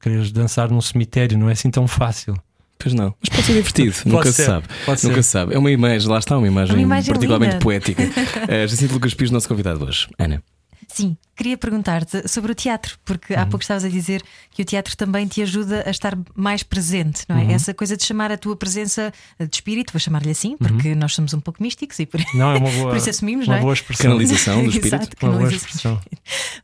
[0.00, 2.34] queres dançar num cemitério, não é assim tão fácil.
[2.78, 4.66] Pois não, mas pode ser divertido, nunca se sabe.
[5.04, 5.54] Nunca se sabe.
[5.54, 7.64] É uma imagem, lá está, uma imagem, uma imagem particularmente linda.
[7.64, 8.02] poética.
[8.02, 10.08] uh, Jacinto Lucas Pires, nosso convidado hoje.
[10.18, 10.42] Ana.
[10.92, 13.40] Sim, queria perguntar-te sobre o teatro, porque uhum.
[13.40, 17.24] há pouco estavas a dizer que o teatro também te ajuda a estar mais presente,
[17.28, 17.44] não é?
[17.44, 17.50] Uhum.
[17.52, 20.96] Essa coisa de chamar a tua presença de espírito, vou chamar-lhe assim, porque uhum.
[20.96, 23.54] nós somos um pouco místicos e por, não, é uma boa, por isso assumimos, uma
[23.54, 23.62] não é?
[23.62, 24.10] Boa expressão.
[24.10, 24.94] Canalização do espírito.
[24.96, 26.00] Exato, uma boa expressão.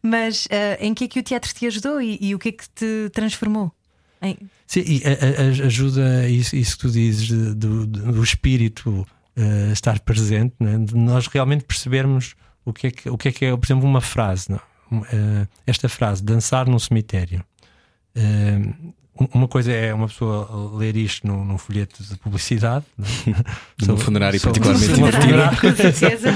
[0.02, 0.48] Mas uh,
[0.80, 3.10] em que é que o teatro te ajudou e, e o que é que te
[3.12, 3.72] transformou?
[4.20, 4.36] Em...
[4.66, 10.00] Sim, e a, a, ajuda isso, isso que tu dizes do, do espírito uh, estar
[10.00, 10.78] presente, é?
[10.78, 12.34] de nós realmente percebermos
[12.66, 14.50] o que é que, o que, é, que é, por exemplo, uma frase.
[14.50, 14.60] Não?
[14.92, 17.42] Uh, esta frase, dançar num cemitério.
[18.14, 18.94] Uh,
[19.32, 22.84] uma coisa é uma pessoa ler isto num, num folheto de publicidade,
[23.78, 26.32] de um funerário particularmente divertido.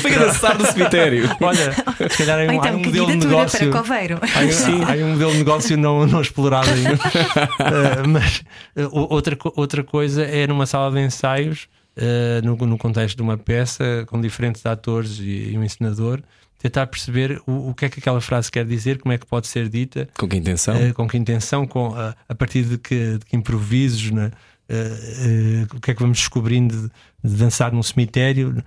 [0.00, 1.30] Fica a acessar do cemitério.
[1.40, 1.72] Olha,
[2.10, 3.70] se calhar é um, então, há um modelo de negócio.
[3.76, 6.94] Há, sim, há um modelo de negócio não, não explorado ainda.
[6.94, 8.42] uh, mas
[8.76, 13.36] uh, outra, outra coisa é numa sala de ensaios, uh, no, no contexto de uma
[13.36, 16.22] peça, com diferentes atores e, e um ensinador
[16.64, 19.46] tentar perceber o, o, que é que aquela frase quer dizer, como é que pode
[19.46, 23.18] ser dita, com que intenção, uh, com que intenção, com, uh, a partir de que,
[23.18, 24.30] de que improvisos, né?
[24.70, 26.90] uh, o que é que vamos descobrindo de,
[27.22, 28.64] de dançar num cemitério,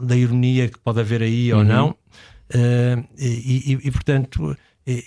[0.00, 1.58] da ironia que pode haver aí uhum.
[1.58, 1.96] ou não,
[3.18, 4.56] e, e, e, portanto.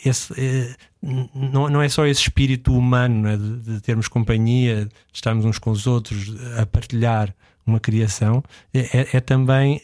[0.04, 0.34] Esse,
[1.02, 3.38] não, não é só esse espírito humano né?
[3.38, 7.34] de, de termos companhia, de estarmos uns com os outros, a partilhar
[7.70, 9.82] uma criação, é, é também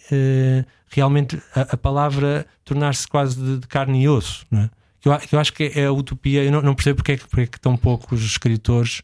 [0.89, 4.45] realmente a, a palavra tornar-se quase de, de, carne e osso.
[4.49, 4.69] Não é?
[4.99, 6.43] que, eu, que eu acho que é a utopia.
[6.43, 9.01] Eu não, não percebo porque é, que, porque é que tão poucos escritores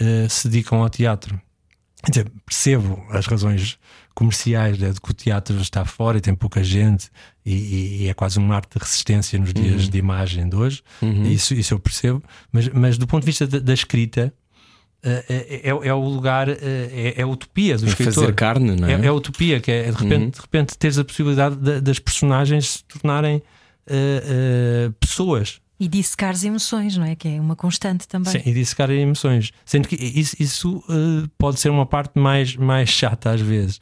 [0.00, 1.40] uh, se dedicam ao teatro.
[2.08, 3.78] Dizer, percebo as razões
[4.14, 7.08] comerciais né, de que o teatro está fora e tem pouca gente
[7.46, 9.90] e, e é quase uma arte de resistência nos dias uhum.
[9.90, 10.82] de imagem de hoje.
[11.00, 11.24] Uhum.
[11.24, 12.22] Isso, isso eu percebo.
[12.50, 14.34] Mas, mas do ponto de vista da, da escrita,
[15.04, 18.14] é, é, é, o lugar, é, é a utopia do é escritor.
[18.14, 18.92] Fazer carne, não é?
[18.92, 20.30] É, é a utopia, que é de repente, uhum.
[20.30, 25.60] de repente teres a possibilidade de, das personagens se tornarem uh, uh, pessoas.
[25.80, 27.16] E dissecar emoções, não é?
[27.16, 28.30] Que é uma constante também.
[28.32, 29.50] Sim, e dissecar emoções.
[29.64, 33.80] Sendo que isso, isso uh, pode ser uma parte mais, mais chata às vezes,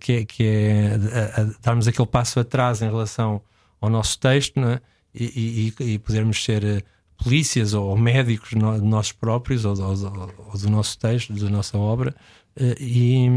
[0.00, 0.98] que é, que é
[1.36, 3.40] a, a darmos aquele passo atrás em relação
[3.80, 4.80] ao nosso texto não é?
[5.14, 6.84] e, e, e podermos ser
[7.22, 12.14] polícias ou médicos no, nossos próprios ou, ou, ou, do nosso texto, da nossa obra
[12.56, 13.28] eh, e,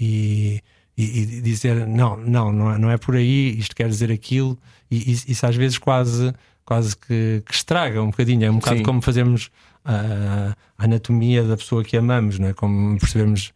[0.00, 0.62] e,
[0.96, 4.58] e, dizer não, não, não é, não é por aí, isto quer dizer aquilo,
[4.90, 8.44] e isso às vezes quase, quase que, que estraga um bocadinho.
[8.44, 8.82] É um bocado Sim.
[8.82, 9.50] como fazermos
[9.84, 12.54] a, a, anatomia da pessoa que amamos, não é?
[12.54, 13.52] como percebemos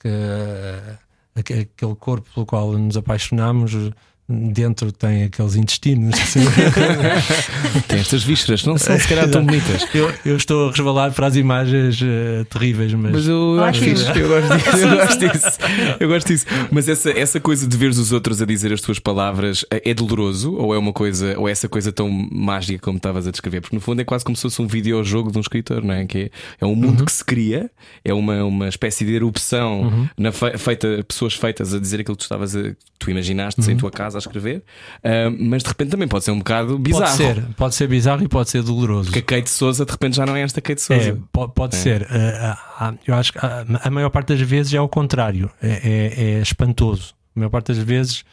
[0.00, 0.08] que
[1.34, 3.72] aquele corpo pelo qual nos apaixonamos
[4.28, 6.14] dentro tem aqueles intestinos.
[7.88, 9.86] tem estas vísceras, não são se calhar tão bonitas.
[9.94, 13.84] Eu, eu estou a resvalar para as imagens uh, terríveis, mas, mas eu, eu, acho
[13.84, 14.78] isso, eu gosto disso.
[14.78, 15.58] Eu gosto disso.
[16.00, 16.46] Eu gosto disso.
[16.70, 19.94] Mas essa, essa coisa de veres os outros a dizer as tuas palavras eh, é
[19.94, 20.54] doloroso?
[20.54, 23.60] Ou é uma coisa, ou é essa coisa tão mágica como estavas a descrever?
[23.60, 26.06] Porque no fundo é quase como se fosse um videojogo de um escritor, não é?
[26.06, 26.30] Que é,
[26.60, 27.04] é um mundo uhum.
[27.04, 27.70] que se cria,
[28.04, 30.08] é uma, uma espécie de erupção uhum.
[30.16, 33.70] na feita, pessoas feitas a dizer aquilo que tu estavas a, tu imaginaste uhum.
[33.70, 34.58] em tua casa escrever,
[34.98, 37.04] uh, mas de repente também pode ser um bocado bizarro.
[37.04, 39.10] Pode ser, pode ser bizarro e pode ser doloroso.
[39.10, 41.10] Porque a Kate Souza de repente já não é esta Kate Souza.
[41.10, 41.78] É, pode, pode é.
[41.78, 42.02] ser.
[42.02, 46.40] Uh, eu acho que a, maior parte das vezes é ao contrário, é, é, é
[46.40, 47.14] espantoso.
[47.34, 48.24] A maior parte das vezes.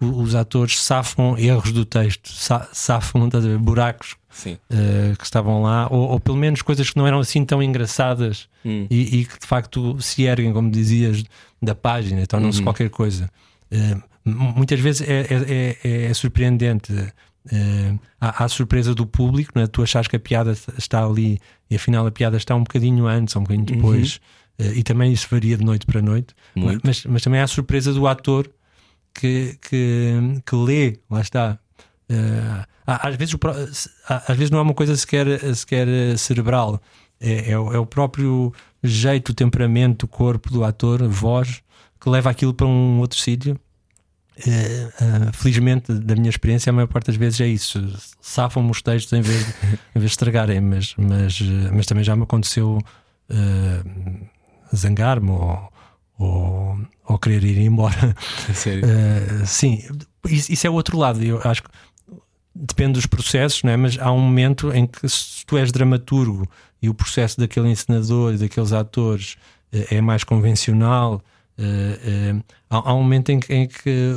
[0.00, 2.28] Os atores safam erros do texto,
[2.72, 3.28] safam
[3.60, 7.62] buracos uh, que estavam lá, ou, ou, pelo menos coisas que não eram assim tão
[7.62, 8.86] engraçadas hum.
[8.90, 11.22] e, e, que de facto se erguem, como dizias,
[11.60, 12.64] da página, tornam-se uhum.
[12.64, 13.30] qualquer coisa.
[13.70, 16.92] Uh, muitas vezes é, é, é, é surpreendente.
[16.92, 19.66] Uh, há, há, a surpresa do público, não é?
[19.66, 23.34] tu achas que a piada está ali e afinal a piada está um bocadinho antes,
[23.34, 24.20] um bocadinho depois,
[24.60, 24.68] uhum.
[24.68, 26.34] uh, e também isso varia de noite para noite,
[26.84, 28.48] mas, mas também há a surpresa do ator
[29.12, 30.14] que, que,
[30.46, 31.58] que lê, lá está.
[32.08, 33.36] Uh, às, vezes,
[34.08, 36.80] às vezes não é uma coisa sequer, sequer cerebral,
[37.20, 41.60] é, é, é o próprio jeito, o temperamento, o corpo do ator, a voz,
[42.00, 43.58] que leva aquilo para um outro sítio
[44.38, 47.80] Uh, uh, felizmente, da minha experiência, a maior parte das vezes é isso.
[48.20, 51.40] Safam-me os textos em vez, de, em vez de estragarem, mas, mas,
[51.72, 52.78] mas também já me aconteceu
[53.30, 54.26] uh,
[54.74, 55.72] zangar-me ou,
[56.18, 58.16] ou, ou, querer ir embora.
[58.54, 58.84] Sério?
[59.44, 59.82] sim,
[60.26, 61.22] isso, isso, é o outro lado.
[61.22, 61.68] Eu acho que
[62.54, 63.76] depende dos processos, não é?
[63.76, 66.48] mas há um momento em que, se tu és dramaturgo
[66.80, 69.36] e o processo daquele encenador e daqueles atores
[69.70, 71.22] é mais convencional
[71.58, 74.14] Uh, uh, há, há, um momento em que, em que,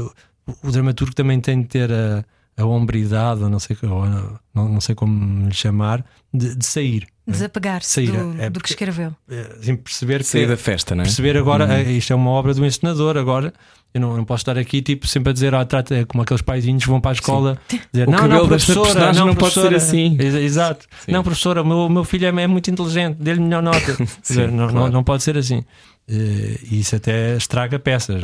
[0.63, 2.23] o dramaturgo também tem de ter a,
[2.57, 4.05] a hombridade, ou não sei, ou
[4.53, 7.07] não, não sei como lhe chamar, de, de sair.
[7.27, 7.31] É?
[7.31, 9.13] Desapegar-se do, é, do, que escreveu.
[9.29, 11.05] É, assim, perceber sair que, da festa, não é?
[11.05, 11.91] Perceber agora, uhum.
[11.91, 13.53] isto é uma obra do encenador, agora
[13.95, 16.41] eu não, não, posso estar aqui tipo, sempre a dizer, ah, trata, é como aqueles
[16.41, 17.57] paizinhos que vão para a escola
[17.93, 20.17] dizer, o não, não, professora, não, não pode ser assim.
[20.19, 20.85] Exato.
[21.05, 21.13] Sim.
[21.13, 23.95] Não, professora, o meu, meu filho é, é muito inteligente, dê-lhe melhor nota.
[24.21, 24.73] dizer, não, claro.
[24.73, 25.63] não, não pode ser assim.
[26.07, 28.23] Eh, e isso até estraga peças.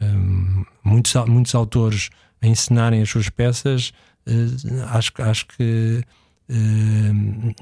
[0.00, 3.92] Ehm, muitos, muitos autores a ensinarem as suas peças,
[4.26, 6.02] eh, acho, acho que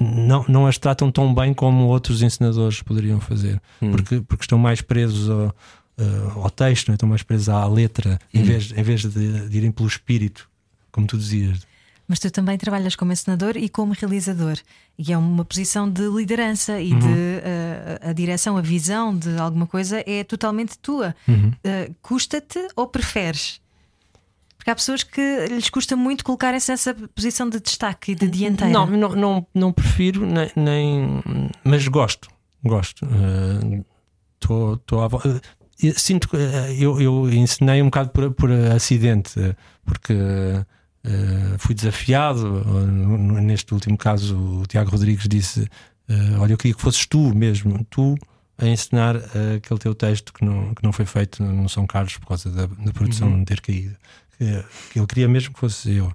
[0.01, 3.91] não, não as tratam tão bem como outros ensinadores poderiam fazer, hum.
[3.91, 5.55] porque, porque estão mais presos ao,
[5.97, 6.93] eh, ao texto, é?
[6.93, 8.39] estão mais presos à letra, hum.
[8.39, 10.49] em vez, em vez de, de irem pelo espírito,
[10.91, 11.68] como tu dizias.
[12.09, 14.57] Mas tu também trabalhas como encenador e como realizador.
[14.97, 16.99] E é uma posição de liderança e Uhum.
[16.99, 21.15] de uh, a direção, a visão de alguma coisa é totalmente tua.
[21.27, 21.49] Uhum.
[21.63, 23.61] Uh, Custa-te ou preferes?
[24.57, 28.73] Porque há pessoas que lhes custa muito colocarem-se nessa posição de destaque e de dianteira.
[28.73, 31.21] Não, não, não, não prefiro, nem, nem-
[31.63, 32.27] mas gosto.
[32.65, 33.07] Gosto.
[34.41, 36.35] Estou à vo- eh, Sinto que
[36.77, 39.31] eu, eu ensinei um bocado por, por acidente,
[39.85, 40.13] porque
[41.03, 42.63] eh, fui desafiado.
[43.37, 45.67] eh, Neste último caso, o Tiago Rodrigues disse:
[46.07, 48.15] eh, Olha, eu queria que fosses tu mesmo, tu
[48.57, 52.17] a ensinar eh, aquele teu texto que não, que não foi feito no São Carlos
[52.17, 53.95] por causa da, da produção não ter caído.
[54.37, 54.63] Que,
[54.95, 56.11] ele queria mesmo que fosse eu.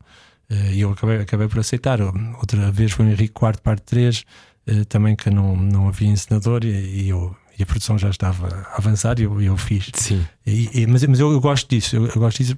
[0.73, 2.01] E eu acabei, acabei por aceitar.
[2.01, 4.25] Outra vez foi o Henrique IV, parte 3,
[4.67, 8.47] eh, também que não, não havia encenador e, e eu, e a produção já estava
[8.73, 9.91] a avançar e eu, eu fiz.
[9.95, 10.25] Sim.
[10.47, 12.57] E- e- mas, mas eu, eu gosto disso, eu, eu gosto disso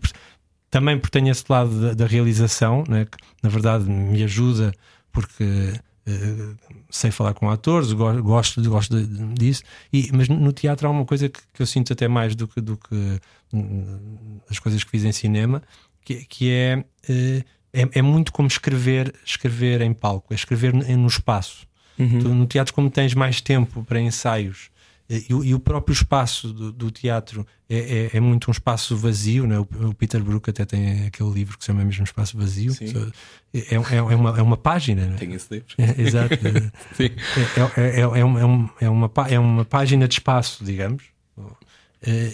[0.79, 4.73] também porque tenho esse lado da, da realização, né, que na verdade me ajuda
[5.11, 5.73] porque
[6.07, 6.55] eh,
[6.91, 9.63] sei falar com atores, go- gosto, gosto de- disso,
[9.93, 12.61] e, mas no teatro há uma coisa que, que eu sinto até mais do que,
[12.61, 13.21] do que
[13.53, 15.63] hum, as coisas que fiz em cinema,
[16.05, 20.85] que, que é, eh, é, é muito como escrever, escrever em palco, é escrever no,
[20.99, 21.67] no espaço.
[21.97, 24.69] Tu, no teatro, como tens mais tempo para ensaios
[25.09, 28.97] e, o- e o próprio espaço do, do teatro é, é- é muito um espaço
[28.97, 29.59] vazio, né?
[29.59, 29.65] o,
[29.95, 32.73] Peter Brook até tem aquele livro que se chama mesmo Espaço Vazio.
[33.55, 35.17] É, é, é uma, é uma página, né?
[35.17, 35.69] Tenho esse livro.
[35.79, 36.35] É, exato.
[37.77, 41.05] É, é, é, é uma, é uma- é uma pá- uma página de espaço, digamos.
[42.03, 42.33] É,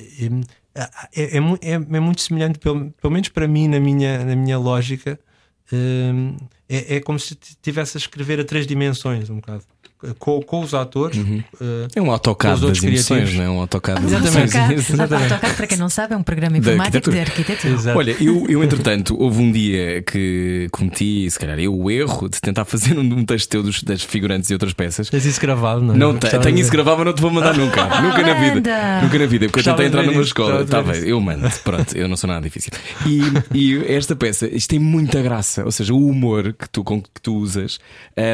[1.14, 4.58] é, é, mu- é- muito semelhante, pelo, pelo menos para mim, na minha, na minha
[4.58, 5.18] lógica.
[6.68, 9.64] É, é como se estivesse a escrever a três dimensões, um bocado.
[10.18, 11.16] Com, com os atores.
[11.60, 13.34] eh, É um autocado Os das outros emoções, criativos.
[13.38, 13.48] não é?
[13.50, 14.56] Um autocado Ah, das Exatamente.
[14.56, 15.00] emoções.
[15.00, 17.74] AutoCAD, AutoCAD, para quem não sabe, é um programa informático de arquitetura.
[17.74, 17.98] Exato.
[17.98, 22.40] Olha, eu, eu entretanto, houve um dia que cometi, se calhar eu, o erro de
[22.40, 25.08] tentar fazer um, um texto teu dos, das figurantes e outras peças.
[25.08, 25.96] Tens isso gravado, não é?
[25.98, 27.82] Não, te- tenho isso gravado, mas não te vou mandar nunca.
[28.02, 29.00] Nunca na vida.
[29.02, 30.64] Nunca na vida, porque eu tentei entrar numa isso, escola.
[30.64, 31.48] Tá bem, eu mando.
[31.62, 32.72] Pronto, eu não sou nada difícil.
[33.06, 33.20] E,
[33.56, 35.64] e esta peça, isto tem muita graça.
[35.64, 37.78] Ou seja, o humor que tu, com que tu usas,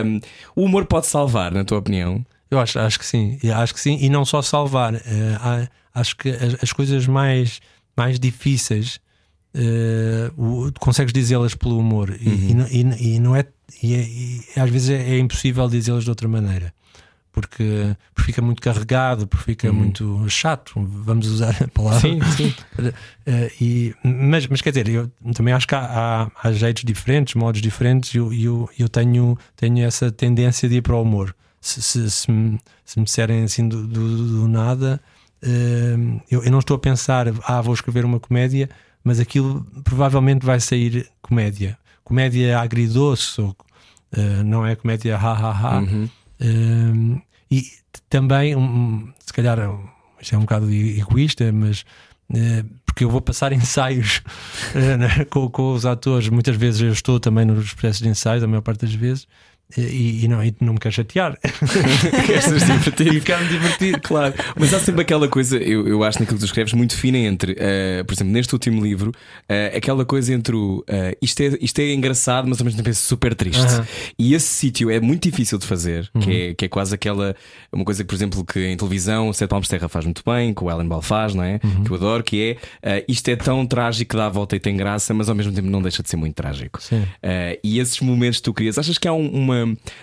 [0.05, 0.21] hum,
[0.57, 2.25] o humor pode salvar, na tua opinião.
[2.51, 4.95] Eu acho, acho que sim, e acho que sim, e não só salvar,
[5.41, 7.61] há- acho que as, as coisas mais,
[7.97, 8.99] mais difíceis
[9.55, 13.45] eh, o- consegues dizê-las pelo humor e, e e- e não é
[13.83, 16.73] e, é- e às vezes é, é impossível dizê-las de outra maneira.
[17.31, 22.01] Porque, porque fica muito carregado, porque fica muito chato, vamos usar a palavra.
[22.01, 22.55] Sim, sim.
[23.27, 25.81] Eh, e, mas, mas quer dizer, eu também acho que há,
[26.43, 30.77] há, há jeitos diferentes, modos diferentes, e eu, eu, eu tenho, tenho essa tendência de
[30.77, 31.37] ir para o humor.
[31.61, 35.01] Se, se, se, me, se me disserem assim do, do, do nada,
[35.43, 35.97] eh,
[36.31, 38.69] eu, eu não estou a pensar, ah, vou escrever uma comédia,
[39.03, 41.79] mas aquilo provavelmente vai sair comédia.
[42.05, 43.57] Comédia agridoce, ou,
[44.13, 45.81] eh, não é comédia ha ha ha.
[45.81, 46.09] Uhum.
[46.41, 47.65] Um, e
[48.09, 49.59] também, um, se calhar,
[50.21, 51.85] isto é um bocado egoísta, mas
[52.35, 54.23] eh, porque eu vou passar ensaios
[54.75, 58.43] eh, né, com, com os atores, muitas vezes eu estou também nos processos de ensaios,
[58.43, 59.27] a maior parte das vezes,
[59.77, 61.39] e, e não, e não me quero chatear.
[62.27, 63.15] Queres ser divertido?
[63.15, 64.01] e quero-me divertir.
[64.01, 67.19] Claro, mas há sempre aquela coisa, eu, eu acho naquilo que tu escreves, muito fina
[67.19, 69.13] entre, eh, por exemplo, neste último livro,
[69.49, 72.89] eh, aquela coisa entre o eh, isto, é, isto é engraçado, mas ao mesmo tempo
[72.89, 73.63] é super triste.
[74.19, 76.37] E esse sítio é muito difícil de fazer, que, Uhum.
[76.51, 77.35] é, que é quase aquela
[77.73, 80.23] uma coisa que, por exemplo, que em televisão o Sete Palmos de Terra faz muito
[80.25, 81.61] bem, que o Ellen Ball faz, não é?
[81.63, 81.85] Uhum.
[81.85, 84.77] Que eu adoro, que é isto é tão trágico que dá a volta e tem
[84.77, 86.81] graça, mas ao mesmo tempo não deixa de ser muito trágico.
[87.63, 89.58] E esses momentos que tu crias, achas que há um- uma.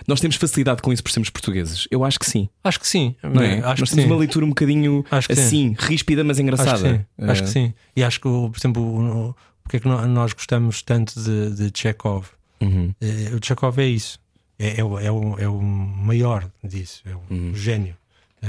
[0.06, 1.86] Nós temos facilidade com isso por sermos portugueses?
[1.90, 2.48] Eu acho que sim.
[2.64, 3.14] Acho que sim.
[3.22, 3.58] Não é?
[3.60, 4.10] Acho Nós que temos sim.
[4.10, 6.70] uma leitura um bocadinho que assim, ríspida, mas engraçada.
[6.72, 7.30] Acho que sim.
[7.30, 7.74] Acho que Eh, sim.
[7.96, 12.26] E acho que, por exemplo, porque é que nó- nós gostamos tanto de, de Chekhov?
[12.60, 12.94] uhum.
[13.00, 14.18] Eh, o Chekhov é isso.
[14.58, 17.02] É, é, o, é, o, é o maior disso.
[17.04, 17.54] É o, Uhum.
[17.54, 17.94] gênio.
[18.42, 18.48] Eh,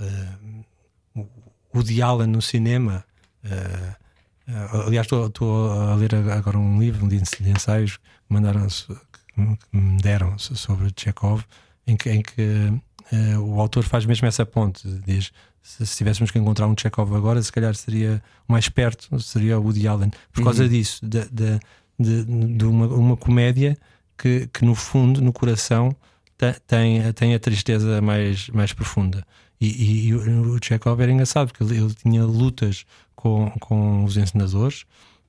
[0.00, 0.28] eh,
[1.14, 1.26] o-
[2.04, 3.04] Allen no cinema.
[4.86, 7.16] aliás, estou- a ler agora um livro de
[7.50, 8.66] ensaios que, mandaram,
[9.34, 11.42] que me deram so- sobre Chekhov,
[11.86, 12.72] em que, em que
[13.12, 14.86] eh, o autor faz mesmo essa ponte.
[15.06, 19.18] Diz: se, se tivéssemos que encontrar um Chekhov agora, se calhar seria o mais perto,
[19.20, 20.10] seria o Woody Allen.
[20.32, 21.60] Por causa disso, de, de,
[21.98, 23.76] de, de uma, uma comédia
[24.18, 25.94] que, que no fundo, no coração,
[26.38, 29.24] te- tem, tem a tristeza mais, mais profunda.
[29.60, 34.04] E, e- e o o Chekhov era engraçado porque ele, ele tinha lutas com, com
[34.04, 34.84] os encenadores,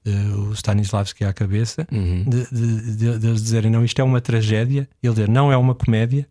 [0.05, 2.23] eh, o Stanislavski à cabeça, Uhum.
[2.23, 5.57] de, de, de- de eles dizerem não, isto é uma tragédia, ele dizer não é
[5.57, 6.27] uma comédia.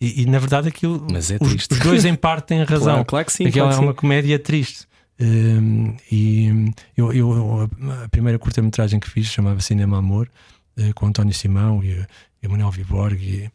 [0.00, 2.94] E, e, na verdade aquilo Mas é os, os dois em parte têm razão.
[2.94, 3.46] Claro, claro que sim.
[3.46, 4.86] Aquela claro é uma comédia triste.
[5.20, 7.70] Um, e eu, eu-
[8.04, 10.30] a primeira curta-metragem que fiz chamava Cinema Amor.
[10.78, 12.02] uh, com António Simão e,
[12.42, 13.50] e Manuel Viborg e,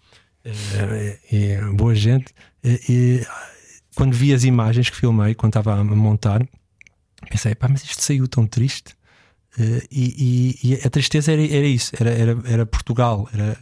[1.32, 2.28] e, boa gente.
[2.64, 3.26] e
[3.96, 6.46] quando vi as imagens que filmei, quando estava a montar,
[7.30, 8.95] pensei, pá, mas isto saiu tão triste.
[9.58, 13.58] Uh, e, e, e, a tristeza era, era isso, era, era, era Portugal, era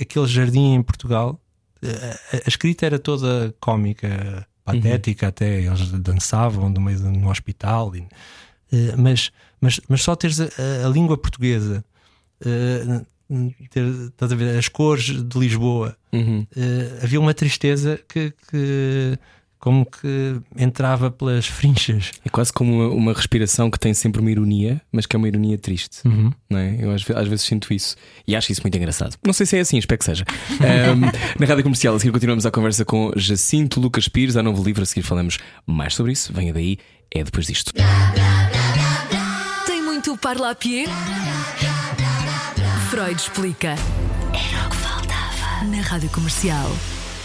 [0.00, 1.40] aquele jardim em Portugal.
[1.82, 5.28] A, a, escrita era toda cómica, patética, uhum.
[5.30, 8.06] até eles dançavam no meio de um hospital, e, uh,
[8.98, 10.48] mas, mas, mas só teres a,
[10.84, 11.82] a língua portuguesa,
[12.44, 13.06] uh,
[13.70, 16.46] ter, estás a ver, as cores de Lisboa, uhum.
[17.02, 19.18] havia uma tristeza que, que
[19.62, 22.10] como que entrava pelas frinchas.
[22.24, 25.28] É quase como uma, uma, respiração que tem sempre uma ironia, mas que é uma
[25.28, 26.00] ironia triste.
[26.04, 26.32] Uhum.
[26.50, 26.76] Não é?
[26.80, 27.94] Eu às, às, vezes sinto isso
[28.26, 29.16] e acho isso muito engraçado.
[29.24, 30.24] Não sei se é assim, espero que seja.
[30.60, 31.02] um,
[31.38, 34.82] na rádio comercial, a seguir continuamos a conversa com Jacinto Lucas Pires, há novo livro,
[34.82, 36.32] a seguir falamos mais sobre isso.
[36.32, 36.76] Venha daí,
[37.14, 37.72] é depois disto.
[39.64, 40.88] Tem muito parlapier?
[42.90, 43.76] Freud explica.
[44.34, 46.68] Era o que faltava na rádio comercial.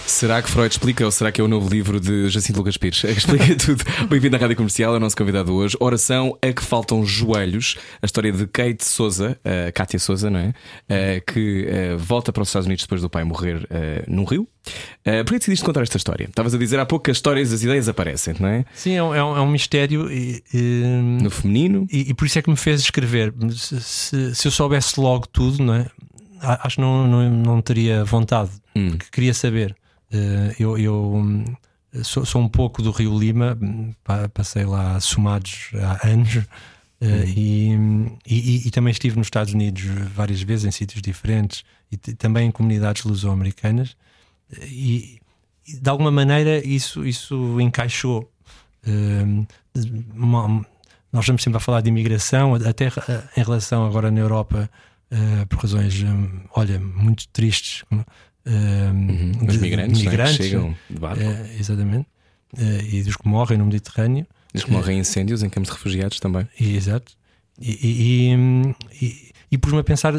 [0.07, 3.03] Será que Freud explica ou será que é o novo livro de Jacinto Lucas Pires?
[3.03, 3.83] Explica tudo.
[4.07, 5.75] Bem-vindo à Rádio Comercial, é o nosso convidado hoje.
[5.81, 7.75] Oração a que faltam joelhos.
[8.01, 10.47] A história de Kate Souza, uh, Kátia Souza, não é?
[10.49, 13.67] Uh, que uh, volta para os Estados Unidos depois do pai morrer uh,
[14.07, 14.47] num rio.
[15.05, 16.23] Uh, Por que decidiste contar esta história?
[16.23, 18.65] Estavas a dizer há pouco que as histórias, as ideias aparecem, não é?
[18.73, 20.09] Sim, é um, é um é mistério.
[20.09, 20.83] E, e,
[21.21, 21.85] no feminino.
[21.91, 23.33] E, e, por isso é que me fez escrever.
[23.51, 25.85] Se, se, se eu soubesse logo tudo, não é?
[26.39, 28.91] Acho que não, não, não teria vontade, hum.
[28.91, 29.75] porque queria saber.
[30.13, 31.45] Uh, eu, eu hum,
[32.03, 33.57] sou, sou, um pouco do Rio Lima,
[34.33, 36.35] passei lá somados há anos.
[36.99, 37.69] Uh, e,
[38.25, 39.83] e, e, também estive nos Estados Unidos
[40.15, 43.95] várias vezes em sítios diferentes e também em comunidades luso-americanas
[44.63, 45.19] e,
[45.67, 48.31] e, de alguma maneira isso, isso encaixou.
[50.15, 50.65] Uma,
[51.11, 52.87] nós estamos sempre a falar de imigração, até
[53.35, 54.69] em relação agora na Europa,
[55.11, 57.83] uh, por razões, um, olha, muito tristes,
[58.49, 59.31] uhum.
[59.31, 61.23] de, Os migrantes, migrantes né, chegam de barco.
[61.23, 62.07] Uh, exatamente.
[62.53, 64.25] Uh, e dos que morrem no Mediterrâneo.
[64.53, 66.47] Dos que morrem em incêndios em campos de refugiados também.
[66.59, 67.13] E, exato.
[67.59, 70.13] E, e, e, e pus-me a pensar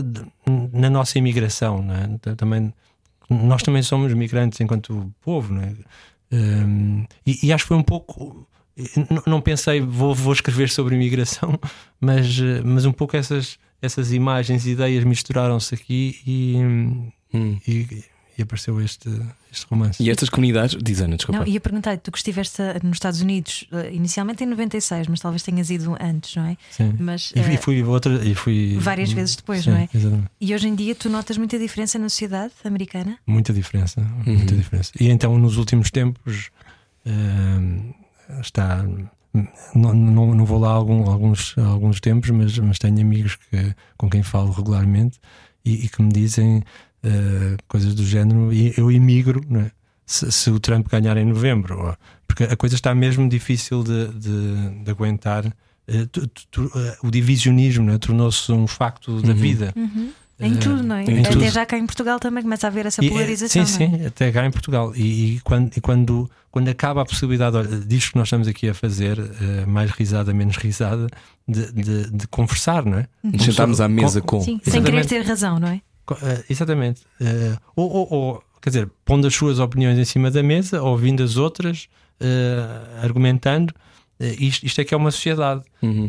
[0.73, 1.83] na nossa imigração.
[1.83, 2.19] Né?
[2.37, 2.73] Também,
[3.31, 5.55] nós também somos migrantes enquanto povo.
[5.55, 5.75] Né?
[6.31, 8.47] Um, e, acho que foi um pouco.
[9.27, 11.59] Não pensei, vou, vou escrever sobre imigração,
[12.01, 17.59] mas, mas um pouco essas, essas imagens e ideias misturaram-se aqui e, hum.
[17.67, 18.05] e
[18.39, 19.09] e apareceu este,
[19.53, 20.01] este romance.
[20.01, 21.41] E estas comunidades, diz Ana, desculpa.
[21.41, 25.43] Não, ia perguntar, tu que estiveste nos Estados Unidos uh, inicialmente em 96, mas talvez
[25.43, 26.57] tenhas ido antes, não é?
[26.71, 26.95] Sim.
[27.01, 29.89] Mas, e, uh, e fui outra e fui várias vezes depois, sim, não é?
[29.93, 30.31] Exatamente.
[30.41, 33.19] E hoje em dia tu notas muita diferença na sociedade americana?
[33.27, 34.37] Muita diferença, uhum.
[34.37, 34.93] muita diferença.
[35.01, 36.51] E então nos últimos tempos
[37.05, 38.85] uh, está
[39.75, 44.09] não, não, não, vou lá algum, alguns, alguns tempos, mas, mas tenho amigos que, com
[44.09, 45.19] quem falo regularmente
[45.65, 46.63] e, e que me dizem
[47.05, 49.71] uh, coisas do género, e eu emigro é?
[50.07, 51.97] se, se, o Trump ganhar em novembro, ou,
[52.27, 55.47] porque a coisa está mesmo difícil de, de, de aguentar.
[55.47, 57.99] Uh, tu, tu, uh, o divisionismo é?
[57.99, 59.35] tornou-se um facto da uhum.
[59.35, 59.73] vida.
[59.77, 60.13] Uhum.
[60.41, 61.03] Em tudo, não é?
[61.03, 61.49] Até tudo.
[61.49, 63.63] já cá em Portugal também começa a haver essa polarização.
[63.63, 63.89] E, sim, é?
[63.89, 64.93] sim, até cá em Portugal.
[64.95, 68.69] E, e, quando, e quando, quando acaba a possibilidade, olha, disto que nós estamos aqui
[68.69, 71.09] a fazer, uh, mais risada, menos risada,
[71.47, 73.09] de, de, de conversar, não é?
[73.25, 74.41] De sentarmos à mesa com.
[74.41, 75.81] Sim, sem querer ter razão, não é?
[76.15, 77.03] Uh, exatamente.
[77.21, 81.23] Uh, ou, ou, ou, quer dizer, pondo as suas opiniões em cima da mesa, ouvindo
[81.23, 81.89] as outras,
[82.21, 83.75] uh, argumentando.
[84.21, 85.63] Isto, isto, é que é uma sociedade.
[85.81, 86.09] Uhum.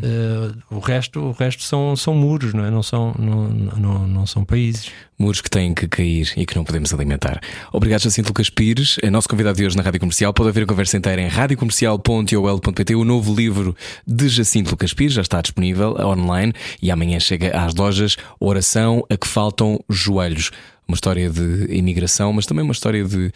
[0.68, 2.70] o resto, o resto são, são muros, não, é?
[2.70, 4.90] não, são, não, não, não são países.
[5.16, 7.40] Muros que têm que cair e que não podemos alimentar.
[7.72, 10.34] Obrigado, Jacinto Lucas Pires, é nosso convidado de hoje na Rádio Comercial.
[10.34, 12.94] Pode haver a conversa inteira em radiocomercial.ol.pt.
[12.96, 16.52] O novo livro de Jacinto Lucas Pires já está disponível online
[16.82, 20.50] e amanhã chega às lojas Oração a que faltam joelhos
[20.90, 23.32] uma história de imigração, mas também uma história de uh,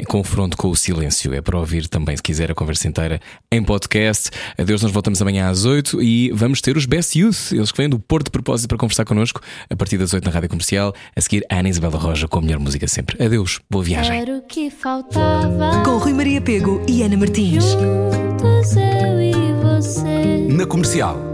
[0.00, 1.34] em confronto com o silêncio.
[1.34, 3.20] É para ouvir também, se quiser, a conversa inteira
[3.50, 4.30] em podcast.
[4.56, 7.88] Adeus, nós voltamos amanhã às 8 e vamos ter os Best Youth, eles que vêm
[7.88, 10.94] do Porto de Propósito para conversar connosco a partir das 8 na Rádio Comercial.
[11.14, 13.22] A seguir, Ana Isabela Roja com a melhor música sempre.
[13.22, 14.20] Adeus, boa viagem.
[14.20, 15.82] Era o que faltava.
[15.84, 17.64] Com Rui Maria Pego e Ana Martins.
[17.64, 19.32] Juntos eu e
[19.62, 20.46] você.
[20.48, 21.33] Na comercial.